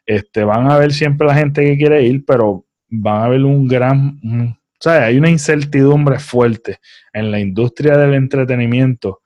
este, 0.04 0.44
van 0.44 0.70
a 0.70 0.78
ver 0.78 0.92
siempre 0.92 1.26
la 1.26 1.34
gente 1.34 1.62
que 1.62 1.76
quiere 1.76 2.02
ir, 2.02 2.24
pero 2.24 2.65
van 2.88 3.22
a 3.22 3.28
ver 3.28 3.44
un 3.44 3.66
gran, 3.66 4.20
o 4.24 4.80
sea, 4.80 5.04
hay 5.04 5.18
una 5.18 5.30
incertidumbre 5.30 6.18
fuerte 6.18 6.78
en 7.12 7.30
la 7.30 7.40
industria 7.40 7.96
del 7.96 8.14
entretenimiento 8.14 9.22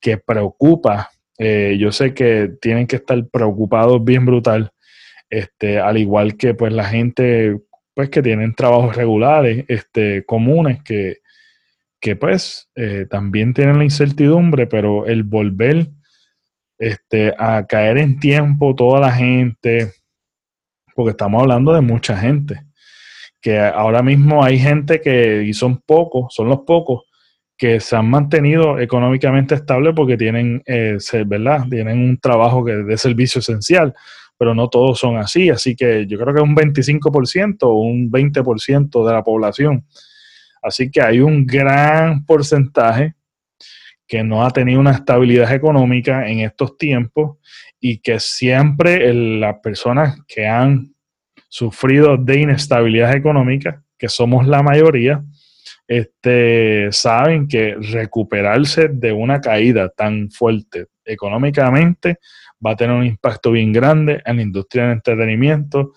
que 0.00 0.18
preocupa. 0.18 1.10
Eh, 1.38 1.76
yo 1.78 1.92
sé 1.92 2.14
que 2.14 2.52
tienen 2.60 2.86
que 2.86 2.96
estar 2.96 3.24
preocupados 3.28 4.04
bien 4.04 4.26
brutal, 4.26 4.70
este, 5.30 5.78
al 5.78 5.98
igual 5.98 6.36
que 6.36 6.54
pues 6.54 6.72
la 6.72 6.84
gente 6.84 7.60
pues 7.94 8.10
que 8.10 8.22
tienen 8.22 8.54
trabajos 8.54 8.94
regulares, 8.94 9.64
este, 9.66 10.24
comunes, 10.24 10.80
que, 10.84 11.16
que 12.00 12.14
pues 12.14 12.70
eh, 12.76 13.06
también 13.10 13.52
tienen 13.52 13.78
la 13.78 13.82
incertidumbre, 13.82 14.68
pero 14.68 15.04
el 15.06 15.24
volver 15.24 15.88
este, 16.78 17.34
a 17.36 17.66
caer 17.66 17.98
en 17.98 18.20
tiempo 18.20 18.76
toda 18.76 19.00
la 19.00 19.10
gente, 19.10 19.94
porque 20.94 21.10
estamos 21.10 21.42
hablando 21.42 21.72
de 21.74 21.80
mucha 21.80 22.16
gente, 22.16 22.67
ahora 23.56 24.02
mismo 24.02 24.44
hay 24.44 24.58
gente 24.58 25.00
que, 25.00 25.44
y 25.44 25.54
son 25.54 25.78
pocos, 25.78 26.34
son 26.34 26.48
los 26.48 26.60
pocos, 26.60 27.04
que 27.56 27.80
se 27.80 27.96
han 27.96 28.08
mantenido 28.10 28.78
económicamente 28.78 29.54
estables 29.54 29.94
porque 29.96 30.16
tienen, 30.16 30.62
eh, 30.66 30.98
¿verdad? 31.26 31.66
Tienen 31.68 31.98
un 31.98 32.18
trabajo 32.18 32.64
que 32.64 32.72
de 32.72 32.96
servicio 32.96 33.40
esencial 33.40 33.94
pero 34.38 34.54
no 34.54 34.68
todos 34.68 35.00
son 35.00 35.16
así, 35.16 35.50
así 35.50 35.74
que 35.74 36.06
yo 36.06 36.16
creo 36.18 36.32
que 36.32 36.40
un 36.40 36.54
25% 36.54 37.58
o 37.62 37.72
un 37.72 38.10
20% 38.10 39.04
de 39.04 39.12
la 39.12 39.24
población. 39.24 39.84
Así 40.62 40.90
que 40.90 41.02
hay 41.02 41.20
un 41.20 41.44
gran 41.44 42.24
porcentaje 42.24 43.14
que 44.06 44.22
no 44.22 44.46
ha 44.46 44.50
tenido 44.50 44.80
una 44.80 44.92
estabilidad 44.92 45.52
económica 45.52 46.28
en 46.28 46.40
estos 46.40 46.78
tiempos 46.78 47.38
y 47.80 47.98
que 47.98 48.20
siempre 48.20 49.12
las 49.12 49.56
personas 49.60 50.18
que 50.26 50.46
han 50.46 50.94
sufrido 51.48 52.16
de 52.16 52.40
inestabilidad 52.40 53.14
económica, 53.14 53.82
que 53.96 54.08
somos 54.08 54.46
la 54.46 54.62
mayoría, 54.62 55.24
este, 55.86 56.88
saben 56.92 57.48
que 57.48 57.74
recuperarse 57.80 58.88
de 58.88 59.10
una 59.10 59.40
caída 59.40 59.88
tan 59.88 60.30
fuerte 60.30 60.86
económicamente 61.04 62.18
va 62.64 62.72
a 62.72 62.76
tener 62.76 62.94
un 62.94 63.06
impacto 63.06 63.52
bien 63.52 63.72
grande 63.72 64.20
en 64.24 64.36
la 64.36 64.42
industria 64.42 64.84
del 64.84 64.92
entretenimiento 64.92 65.94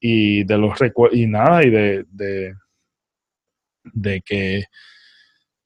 y 0.00 0.44
de 0.44 0.58
los 0.58 0.78
y 1.12 1.26
nada, 1.26 1.64
y 1.64 1.70
de, 1.70 2.04
de, 3.92 4.22
que 4.22 4.64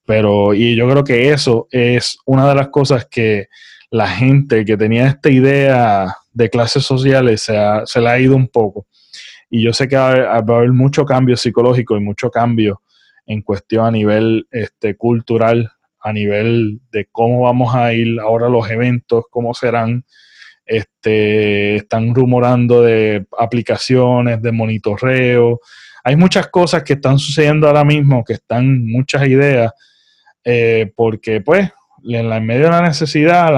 pero 0.05 0.53
y 0.53 0.75
yo 0.75 0.87
creo 0.89 1.03
que 1.03 1.31
eso 1.31 1.67
es 1.71 2.17
una 2.25 2.47
de 2.47 2.55
las 2.55 2.67
cosas 2.67 3.07
que 3.09 3.47
la 3.89 4.07
gente 4.07 4.65
que 4.65 4.77
tenía 4.77 5.07
esta 5.07 5.29
idea 5.29 6.13
de 6.33 6.49
clases 6.49 6.83
sociales 6.83 7.41
se, 7.41 7.55
se 7.85 8.01
le 8.01 8.09
ha 8.09 8.19
ido 8.19 8.35
un 8.35 8.47
poco. 8.47 8.85
Y 9.49 9.63
yo 9.63 9.73
sé 9.73 9.87
que 9.87 9.95
va 9.95 10.11
a, 10.11 10.37
haber, 10.37 10.71
mucho 10.71 11.05
cambio 11.05 11.37
psicológico 11.37 11.95
y 11.97 12.01
mucho 12.01 12.29
cambio 12.29 12.81
en 13.25 13.41
cuestión 13.41 13.85
a 13.85 13.91
nivel 13.91 14.47
este, 14.51 14.95
cultural, 14.95 15.71
a 15.99 16.13
nivel 16.13 16.79
de 16.91 17.07
cómo 17.11 17.41
vamos 17.41 17.73
a 17.75 17.93
ir 17.93 18.19
ahora 18.19 18.49
los 18.49 18.69
eventos, 18.69 19.25
cómo 19.29 19.53
serán, 19.53 20.05
este, 20.65 21.77
están 21.77 22.13
rumorando 22.13 22.81
de 22.81 23.25
aplicaciones, 23.37 24.41
de 24.41 24.51
monitoreo. 24.51 25.59
Hay 26.03 26.15
muchas 26.15 26.47
cosas 26.47 26.83
que 26.83 26.93
están 26.93 27.17
sucediendo 27.17 27.67
ahora 27.67 27.83
mismo, 27.83 28.23
que 28.23 28.33
están 28.33 28.85
muchas 28.85 29.27
ideas, 29.27 29.71
eh, 30.43 30.91
porque 30.95 31.41
pues 31.41 31.71
en, 32.03 32.45
medio 32.45 32.65
de 32.65 32.71
la 32.71 32.81
necesidad, 32.81 33.51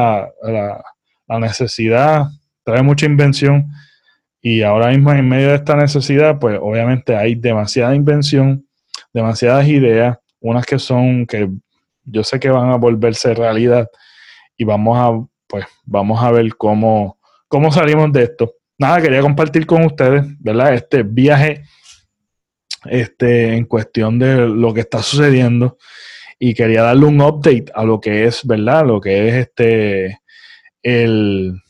la, 1.28 1.40
necesidad 1.40 2.28
trae 2.64 2.82
mucha 2.82 3.06
invención 3.06 3.68
y 4.50 4.62
ahora 4.62 4.92
mismo 4.92 5.12
en 5.12 5.28
medio 5.28 5.50
de 5.50 5.56
esta 5.56 5.76
necesidad, 5.76 6.40
pues 6.40 6.58
obviamente 6.62 7.14
hay 7.18 7.36
demasiada 7.36 7.94
invención, 7.94 8.66
demasiadas 9.14 9.68
ideas, 9.68 10.18
unas 10.40 10.66
que 10.66 10.80
son 10.80 11.26
que 11.26 11.50
yo 12.06 12.24
sé 12.24 12.40
que 12.40 12.50
van 12.50 12.70
a 12.70 12.78
volverse 12.78 13.34
realidad 13.34 13.90
y 14.56 14.64
vamos 14.64 14.98
a 14.98 15.28
pues 15.48 15.66
vamos 15.84 16.24
a 16.24 16.32
ver 16.32 16.56
cómo, 16.56 17.20
cómo 17.50 17.74
salimos 17.74 18.10
de 18.14 18.24
esto. 18.24 18.54
Nada, 18.78 19.02
quería 19.02 19.20
compartir 19.20 19.66
con 19.66 19.84
ustedes, 19.84 20.24
¿verdad? 20.40 20.74
Este 20.76 21.04
viaje 21.04 21.64
este, 22.86 23.54
en 23.54 23.66
cuestión 23.66 24.18
de 24.18 24.48
lo 24.48 24.74
que 24.74 24.80
está 24.80 25.04
sucediendo 25.04 25.78
y 26.40 26.54
quería 26.54 26.84
darle 26.84 27.06
un 27.06 27.20
update 27.20 27.66
a 27.76 27.84
lo 27.84 28.00
que 28.00 28.24
es, 28.24 28.48
¿verdad? 28.48 28.86
Lo 28.86 29.02
que 29.02 29.28
es 29.28 29.36
este, 29.36 30.22
el, 30.84 31.62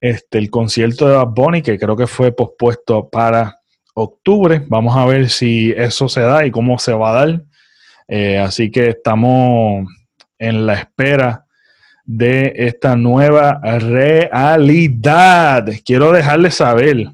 este, 0.00 0.38
el 0.38 0.50
concierto 0.50 1.08
de 1.08 1.16
Bad 1.16 1.28
Bunny, 1.28 1.62
que 1.62 1.78
creo 1.78 1.96
que 1.96 2.06
fue 2.06 2.32
pospuesto 2.32 3.08
para 3.08 3.60
octubre. 3.94 4.64
Vamos 4.68 4.96
a 4.96 5.04
ver 5.06 5.28
si 5.28 5.72
eso 5.76 6.08
se 6.08 6.20
da 6.22 6.46
y 6.46 6.50
cómo 6.50 6.78
se 6.78 6.92
va 6.92 7.10
a 7.10 7.26
dar. 7.26 7.42
Eh, 8.08 8.38
así 8.38 8.70
que 8.70 8.88
estamos 8.88 9.86
en 10.38 10.66
la 10.66 10.74
espera 10.74 11.44
de 12.04 12.52
esta 12.56 12.96
nueva 12.96 13.60
realidad. 13.78 15.66
Quiero 15.84 16.10
dejarles 16.12 16.54
saber 16.54 17.08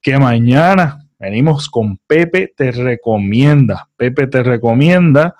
que 0.00 0.18
mañana 0.18 1.06
venimos 1.18 1.68
con 1.68 1.98
Pepe 1.98 2.52
Te 2.56 2.72
Recomienda. 2.72 3.88
Pepe 3.96 4.26
Te 4.26 4.42
Recomienda. 4.42 5.36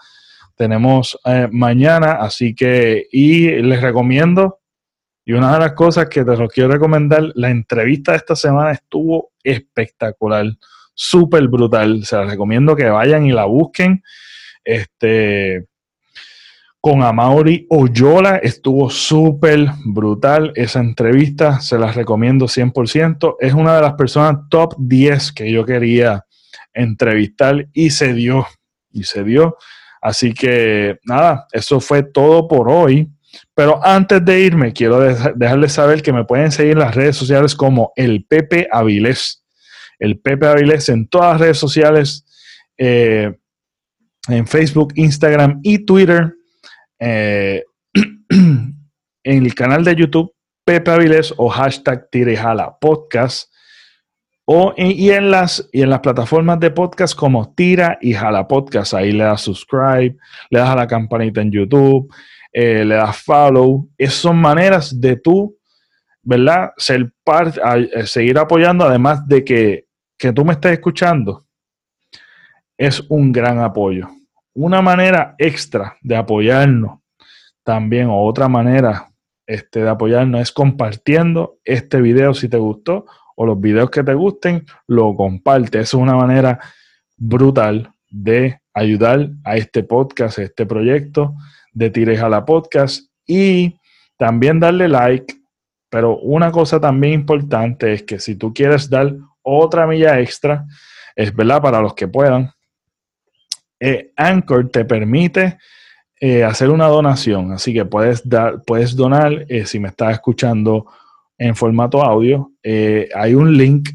Tenemos 0.54 1.18
eh, 1.24 1.48
mañana, 1.50 2.12
así 2.12 2.54
que, 2.54 3.06
y 3.10 3.48
les 3.62 3.80
recomiendo, 3.80 4.57
y 5.28 5.34
una 5.34 5.52
de 5.52 5.58
las 5.58 5.72
cosas 5.74 6.08
que 6.08 6.24
te 6.24 6.34
lo 6.38 6.48
quiero 6.48 6.70
recomendar, 6.70 7.32
la 7.34 7.50
entrevista 7.50 8.12
de 8.12 8.16
esta 8.16 8.34
semana 8.34 8.72
estuvo 8.72 9.32
espectacular, 9.44 10.46
súper 10.94 11.48
brutal. 11.48 12.02
Se 12.06 12.16
las 12.16 12.30
recomiendo 12.30 12.74
que 12.74 12.88
vayan 12.88 13.26
y 13.26 13.32
la 13.32 13.44
busquen. 13.44 14.02
Este, 14.64 15.66
con 16.80 17.02
Amaury 17.02 17.66
Oyola. 17.68 18.36
Estuvo 18.36 18.88
súper 18.88 19.66
brutal 19.84 20.50
esa 20.54 20.80
entrevista, 20.80 21.60
se 21.60 21.78
las 21.78 21.94
recomiendo 21.94 22.46
100%. 22.46 23.36
Es 23.38 23.52
una 23.52 23.76
de 23.76 23.82
las 23.82 23.92
personas 23.96 24.48
top 24.48 24.76
10 24.78 25.32
que 25.32 25.52
yo 25.52 25.66
quería 25.66 26.24
entrevistar 26.72 27.68
y 27.74 27.90
se 27.90 28.14
dio, 28.14 28.46
y 28.90 29.04
se 29.04 29.24
dio. 29.24 29.58
Así 30.00 30.32
que 30.32 30.96
nada, 31.04 31.46
eso 31.52 31.80
fue 31.80 32.02
todo 32.02 32.48
por 32.48 32.70
hoy. 32.70 33.10
Pero 33.54 33.84
antes 33.84 34.24
de 34.24 34.40
irme, 34.40 34.72
quiero 34.72 35.00
dejarles 35.00 35.72
saber 35.72 36.02
que 36.02 36.12
me 36.12 36.24
pueden 36.24 36.52
seguir 36.52 36.72
en 36.72 36.78
las 36.80 36.94
redes 36.94 37.16
sociales 37.16 37.54
como 37.54 37.92
el 37.96 38.24
Pepe 38.24 38.68
Avilés. 38.70 39.44
El 39.98 40.18
Pepe 40.18 40.46
Avilés 40.46 40.88
en 40.88 41.08
todas 41.08 41.32
las 41.32 41.40
redes 41.40 41.58
sociales, 41.58 42.24
eh, 42.76 43.34
en 44.28 44.46
Facebook, 44.46 44.92
Instagram 44.94 45.60
y 45.62 45.84
Twitter. 45.84 46.34
Eh, 47.00 47.64
en 48.30 48.76
el 49.24 49.54
canal 49.54 49.84
de 49.84 49.96
YouTube 49.96 50.32
Pepe 50.64 50.90
Avilés 50.90 51.32
o 51.36 51.48
hashtag 51.48 52.10
Tirejala 52.10 52.76
Podcast. 52.78 53.50
O 54.50 54.72
y, 54.76 55.10
en 55.10 55.30
las, 55.30 55.68
y 55.72 55.82
en 55.82 55.90
las 55.90 56.00
plataformas 56.00 56.58
de 56.58 56.70
podcast 56.70 57.14
como 57.14 57.54
Tira 57.54 57.98
y 58.00 58.14
Jala 58.14 58.48
Podcast. 58.48 58.94
Ahí 58.94 59.12
le 59.12 59.24
das 59.24 59.42
subscribe, 59.42 60.16
le 60.48 60.58
das 60.58 60.70
a 60.70 60.76
la 60.76 60.86
campanita 60.86 61.42
en 61.42 61.50
YouTube, 61.50 62.10
eh, 62.52 62.84
le 62.84 62.94
das 62.96 63.22
follow. 63.22 63.88
Esas 63.96 64.16
son 64.16 64.36
maneras 64.36 64.98
de 64.98 65.16
tú, 65.16 65.56
¿verdad? 66.22 66.70
Ser 66.76 67.12
parte, 67.24 67.60
eh, 67.94 68.06
seguir 68.06 68.38
apoyando, 68.38 68.84
además 68.84 69.26
de 69.26 69.44
que, 69.44 69.86
que 70.16 70.32
tú 70.32 70.44
me 70.44 70.52
estés 70.52 70.72
escuchando. 70.72 71.44
Es 72.76 73.02
un 73.08 73.32
gran 73.32 73.58
apoyo. 73.58 74.08
Una 74.54 74.82
manera 74.82 75.34
extra 75.38 75.96
de 76.00 76.16
apoyarnos 76.16 77.00
también, 77.62 78.08
o 78.08 78.24
otra 78.24 78.48
manera 78.48 79.08
este, 79.46 79.80
de 79.80 79.88
apoyarnos, 79.88 80.40
es 80.40 80.52
compartiendo 80.52 81.58
este 81.64 82.00
video 82.00 82.34
si 82.34 82.48
te 82.48 82.56
gustó 82.56 83.06
o 83.36 83.46
los 83.46 83.60
videos 83.60 83.90
que 83.90 84.02
te 84.02 84.14
gusten, 84.14 84.64
lo 84.86 85.14
comparte. 85.14 85.78
es 85.78 85.94
una 85.94 86.16
manera 86.16 86.58
brutal 87.16 87.92
de 88.10 88.60
ayudar 88.74 89.30
a 89.44 89.56
este 89.56 89.84
podcast, 89.84 90.38
a 90.38 90.42
este 90.42 90.66
proyecto 90.66 91.34
de 91.72 91.90
Tires 91.90 92.20
a 92.20 92.28
la 92.28 92.44
Podcast 92.44 93.10
y 93.26 93.78
también 94.16 94.60
darle 94.60 94.88
like. 94.88 95.34
Pero 95.90 96.18
una 96.18 96.50
cosa 96.50 96.80
también 96.80 97.14
importante 97.14 97.92
es 97.92 98.02
que 98.02 98.18
si 98.18 98.36
tú 98.36 98.52
quieres 98.52 98.90
dar 98.90 99.14
otra 99.42 99.86
milla 99.86 100.20
extra, 100.20 100.66
es 101.16 101.34
verdad 101.34 101.62
para 101.62 101.80
los 101.80 101.94
que 101.94 102.08
puedan, 102.08 102.50
eh, 103.80 104.12
Anchor 104.16 104.68
te 104.70 104.84
permite 104.84 105.58
eh, 106.20 106.42
hacer 106.42 106.70
una 106.70 106.88
donación. 106.88 107.52
Así 107.52 107.72
que 107.72 107.84
puedes, 107.84 108.28
dar, 108.28 108.62
puedes 108.64 108.96
donar 108.96 109.46
eh, 109.48 109.66
si 109.66 109.78
me 109.78 109.88
estás 109.88 110.14
escuchando 110.14 110.86
en 111.38 111.54
formato 111.54 112.02
audio, 112.02 112.50
eh, 112.62 113.08
hay 113.14 113.34
un 113.34 113.56
link 113.56 113.90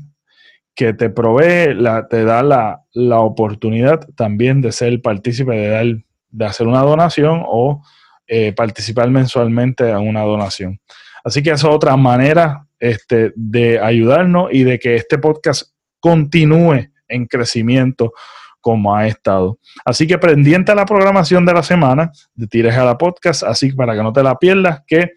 que 0.74 0.94
te 0.94 1.10
provee, 1.10 1.74
la, 1.76 2.08
te 2.08 2.24
da 2.24 2.42
la, 2.42 3.20
oportunidad 3.20 4.08
también 4.16 4.62
de 4.62 4.72
ser 4.72 5.02
partícipe, 5.02 5.52
de, 5.52 5.68
dar, 5.68 5.86
de 6.34 6.46
hacer 6.46 6.68
una 6.68 6.82
donación 6.82 7.44
o 7.46 7.82
eh, 8.28 8.52
participar 8.54 9.10
mensualmente 9.10 9.90
en 9.90 9.98
una 9.98 10.22
donación. 10.22 10.80
Así 11.24 11.42
que 11.42 11.52
esa 11.52 11.68
es 11.68 11.74
otra 11.74 11.96
manera 11.96 12.66
este, 12.80 13.32
de 13.36 13.80
ayudarnos 13.80 14.50
y 14.52 14.64
de 14.64 14.80
que 14.80 14.96
este 14.96 15.18
podcast 15.18 15.72
continúe 16.00 16.90
en 17.08 17.26
crecimiento 17.28 18.12
como 18.60 18.96
ha 18.96 19.08
estado. 19.08 19.60
Así 19.86 20.08
que 20.08 20.18
pendiente 20.18 20.72
a 20.72 20.76
la 20.76 20.86
programación 20.86 21.46
de 21.46 21.54
la 21.54 21.64
semana 21.64 22.12
de 22.34 22.48
Tires 22.48 22.76
a 22.76 22.86
la 22.86 22.98
Podcast, 22.98 23.44
así 23.44 23.72
para 23.74 23.94
que 23.94 24.04
no 24.04 24.12
te 24.12 24.24
la 24.24 24.40
pierdas, 24.40 24.82
que 24.88 25.12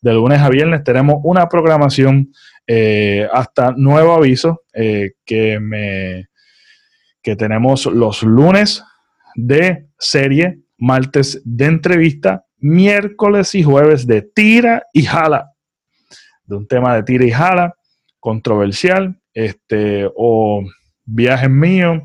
de 0.00 0.12
lunes 0.12 0.40
a 0.40 0.48
viernes 0.48 0.82
tenemos 0.84 1.16
una 1.22 1.48
programación 1.48 2.32
eh, 2.66 3.28
hasta 3.32 3.72
nuevo 3.72 4.14
aviso 4.14 4.62
eh, 4.72 5.12
que, 5.24 5.58
me, 5.60 6.28
que 7.22 7.36
tenemos 7.36 7.86
los 7.86 8.22
lunes 8.22 8.84
de 9.34 9.88
serie, 9.98 10.61
martes 10.82 11.40
de 11.44 11.66
entrevista, 11.66 12.44
miércoles 12.58 13.54
y 13.54 13.62
jueves 13.62 14.04
de 14.04 14.20
tira 14.22 14.84
y 14.92 15.04
jala, 15.04 15.52
de 16.44 16.56
un 16.56 16.66
tema 16.66 16.96
de 16.96 17.04
tira 17.04 17.24
y 17.24 17.30
jala 17.30 17.76
controversial, 18.18 19.16
este, 19.32 20.10
o 20.16 20.64
viajes 21.04 21.50
míos, 21.50 22.02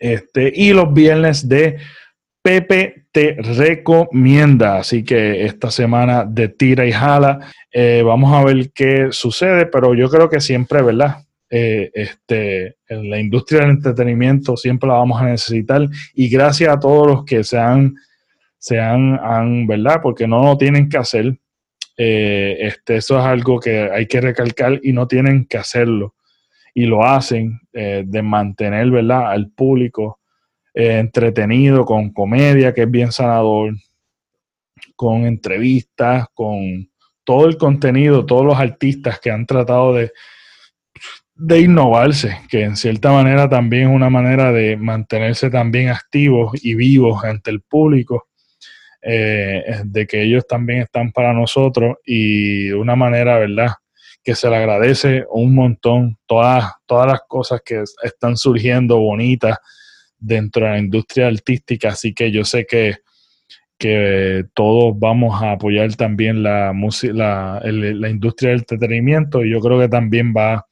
este, 0.00 0.52
y 0.52 0.72
los 0.72 0.92
viernes 0.92 1.48
de 1.48 1.78
Pepe 2.42 3.06
te 3.12 3.36
recomienda. 3.40 4.78
Así 4.78 5.04
que 5.04 5.44
esta 5.46 5.70
semana 5.70 6.24
de 6.24 6.48
tira 6.48 6.84
y 6.86 6.92
jala, 6.92 7.52
eh, 7.72 8.02
vamos 8.04 8.34
a 8.34 8.42
ver 8.42 8.72
qué 8.72 9.08
sucede, 9.12 9.66
pero 9.66 9.94
yo 9.94 10.10
creo 10.10 10.28
que 10.28 10.40
siempre, 10.40 10.82
¿verdad? 10.82 11.23
Eh, 11.56 11.90
este, 11.94 12.78
en 12.88 13.08
la 13.10 13.20
industria 13.20 13.60
del 13.60 13.70
entretenimiento 13.70 14.56
siempre 14.56 14.88
la 14.88 14.94
vamos 14.94 15.22
a 15.22 15.26
necesitar 15.26 15.88
y 16.12 16.28
gracias 16.28 16.74
a 16.74 16.80
todos 16.80 17.06
los 17.06 17.24
que 17.24 17.44
se 17.44 17.58
han, 17.58 17.94
se 18.58 18.80
han, 18.80 19.64
¿verdad? 19.68 20.00
Porque 20.02 20.26
no 20.26 20.42
lo 20.42 20.58
tienen 20.58 20.88
que 20.88 20.96
hacer. 20.96 21.38
Eh, 21.96 22.56
este, 22.58 22.96
eso 22.96 23.20
es 23.20 23.24
algo 23.24 23.60
que 23.60 23.88
hay 23.88 24.06
que 24.06 24.20
recalcar 24.20 24.80
y 24.82 24.92
no 24.92 25.06
tienen 25.06 25.44
que 25.44 25.58
hacerlo. 25.58 26.16
Y 26.74 26.86
lo 26.86 27.04
hacen 27.04 27.60
de 27.72 28.22
mantener, 28.22 28.90
¿verdad? 28.90 29.30
Al 29.30 29.48
público 29.50 30.18
eh, 30.74 30.98
entretenido, 30.98 31.84
con 31.84 32.10
comedia, 32.10 32.74
que 32.74 32.82
es 32.82 32.90
bien 32.90 33.12
sanador, 33.12 33.74
con 34.96 35.24
entrevistas, 35.24 36.26
con 36.34 36.90
todo 37.22 37.46
el 37.46 37.56
contenido, 37.56 38.26
todos 38.26 38.44
los 38.44 38.58
artistas 38.58 39.20
que 39.20 39.30
han 39.30 39.46
tratado 39.46 39.94
de, 39.94 40.10
de 41.36 41.60
innovarse, 41.60 42.38
que 42.48 42.62
en 42.62 42.76
cierta 42.76 43.12
manera 43.12 43.48
también 43.48 43.88
es 43.88 43.94
una 43.94 44.10
manera 44.10 44.52
de 44.52 44.76
mantenerse 44.76 45.50
también 45.50 45.88
activos 45.88 46.52
y 46.62 46.74
vivos 46.74 47.24
ante 47.24 47.50
el 47.50 47.60
público, 47.60 48.28
eh, 49.02 49.82
de 49.84 50.06
que 50.06 50.22
ellos 50.22 50.46
también 50.46 50.80
están 50.80 51.12
para 51.12 51.32
nosotros 51.32 51.96
y 52.04 52.68
de 52.68 52.74
una 52.74 52.96
manera, 52.96 53.38
¿verdad? 53.38 53.72
que 54.24 54.34
se 54.34 54.48
le 54.48 54.56
agradece 54.56 55.26
un 55.30 55.54
montón 55.54 56.16
todas, 56.26 56.72
todas 56.86 57.06
las 57.06 57.20
cosas 57.28 57.60
que 57.62 57.84
están 58.02 58.38
surgiendo 58.38 58.98
bonitas 58.98 59.58
dentro 60.18 60.64
de 60.64 60.72
la 60.72 60.78
industria 60.78 61.26
artística, 61.26 61.90
así 61.90 62.14
que 62.14 62.32
yo 62.32 62.42
sé 62.46 62.64
que, 62.64 62.96
que 63.76 64.46
todos 64.54 64.98
vamos 64.98 65.42
a 65.42 65.52
apoyar 65.52 65.94
también 65.96 66.42
la, 66.42 66.72
la, 67.12 67.60
la 67.62 68.08
industria 68.08 68.50
del 68.50 68.60
entretenimiento 68.60 69.44
y 69.44 69.50
yo 69.50 69.60
creo 69.60 69.78
que 69.78 69.88
también 69.88 70.32
va, 70.34 70.66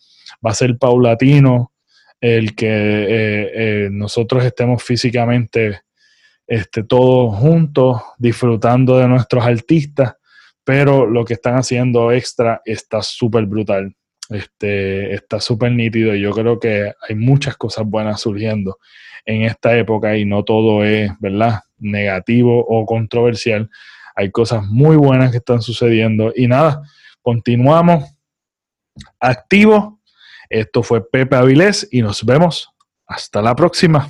va 0.45 0.51
a 0.51 0.55
ser 0.55 0.79
paulatino 0.79 1.73
el 2.21 2.55
que 2.55 2.69
eh, 2.69 3.51
eh, 3.55 3.89
nosotros 3.91 4.45
estemos 4.45 4.83
físicamente 4.83 5.81
este, 6.47 6.85
todos 6.85 7.35
juntos 7.37 8.01
disfrutando 8.19 8.99
de 8.99 9.09
nuestros 9.09 9.45
artistas, 9.45 10.15
pero 10.65 11.07
lo 11.07 11.25
que 11.25 11.35
están 11.35 11.57
haciendo 11.57 12.13
extra 12.13 12.63
está 12.65 13.03
súper 13.03 13.47
brutal. 13.47 13.95
Este, 14.29 15.15
está 15.15 15.41
súper 15.41 15.73
nítido 15.73 16.15
y 16.15 16.21
yo 16.21 16.31
creo 16.31 16.59
que 16.59 16.93
hay 17.09 17.15
muchas 17.15 17.57
cosas 17.57 17.85
buenas 17.85 18.21
surgiendo 18.21 18.79
en 19.25 19.43
esta 19.43 19.77
época 19.77 20.17
y 20.17 20.25
no 20.25 20.45
todo 20.45 20.85
es, 20.85 21.11
¿verdad?, 21.21 21.61
negativo 21.79 22.65
o 22.67 22.87
controversial. 22.87 23.69
Hay 24.15 24.31
cosas 24.31 24.65
muy 24.67 24.97
buenas 24.97 25.31
que 25.31 25.39
están 25.39 25.61
sucediendo 25.61 26.33
y 26.35 26.47
nada, 26.47 26.83
continuamos 27.21 28.15
activos. 29.19 29.95
Esto 30.53 30.83
fue 30.83 31.09
Pepe 31.09 31.35
Avilés 31.35 31.89
y 31.91 32.03
nos 32.03 32.25
vemos 32.27 32.69
hasta 33.07 33.41
la 33.41 33.57
próxima. 33.57 34.09